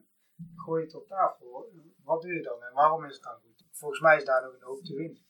[0.54, 1.72] Gooi het op tafel.
[2.02, 3.64] Wat doe je dan en waarom is het dan goed?
[3.70, 5.26] Volgens mij is daar nog een hoop te winnen.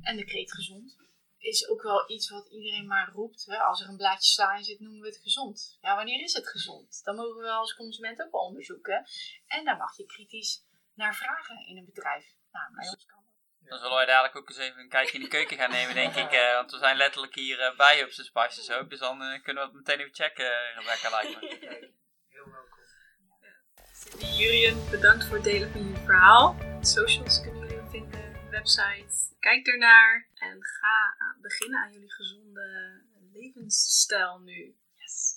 [0.00, 0.96] en de kreet gezond
[1.44, 3.44] is ook wel iets wat iedereen maar roept.
[3.46, 3.56] Hè?
[3.58, 5.78] Als er een blaadje sla in zit, noemen we het gezond.
[5.80, 7.00] Ja, wanneer is het gezond?
[7.04, 9.06] Dan mogen we als consument ook wel onderzoeken.
[9.46, 10.64] En daar mag je kritisch
[10.94, 12.24] naar vragen in een bedrijf.
[12.52, 13.68] Nou, bij ons kan dat.
[13.68, 16.14] Dan zullen wij dadelijk ook eens even een kijkje in de keuken gaan nemen, denk
[16.14, 16.32] ik.
[16.32, 18.90] eh, want we zijn letterlijk hier eh, bij Hubs and Spices ook.
[18.90, 21.48] Dus dan eh, kunnen we het meteen even checken, Rebecca, lijkt me.
[22.28, 22.72] Heel welkom.
[24.36, 26.56] Jurien, bedankt voor het delen van je verhaal.
[26.80, 29.23] Socials kunnen jullie vinden, website.
[29.44, 33.00] Kijk ernaar en ga beginnen aan jullie gezonde
[33.32, 34.76] levensstijl nu.
[34.94, 35.34] Yes.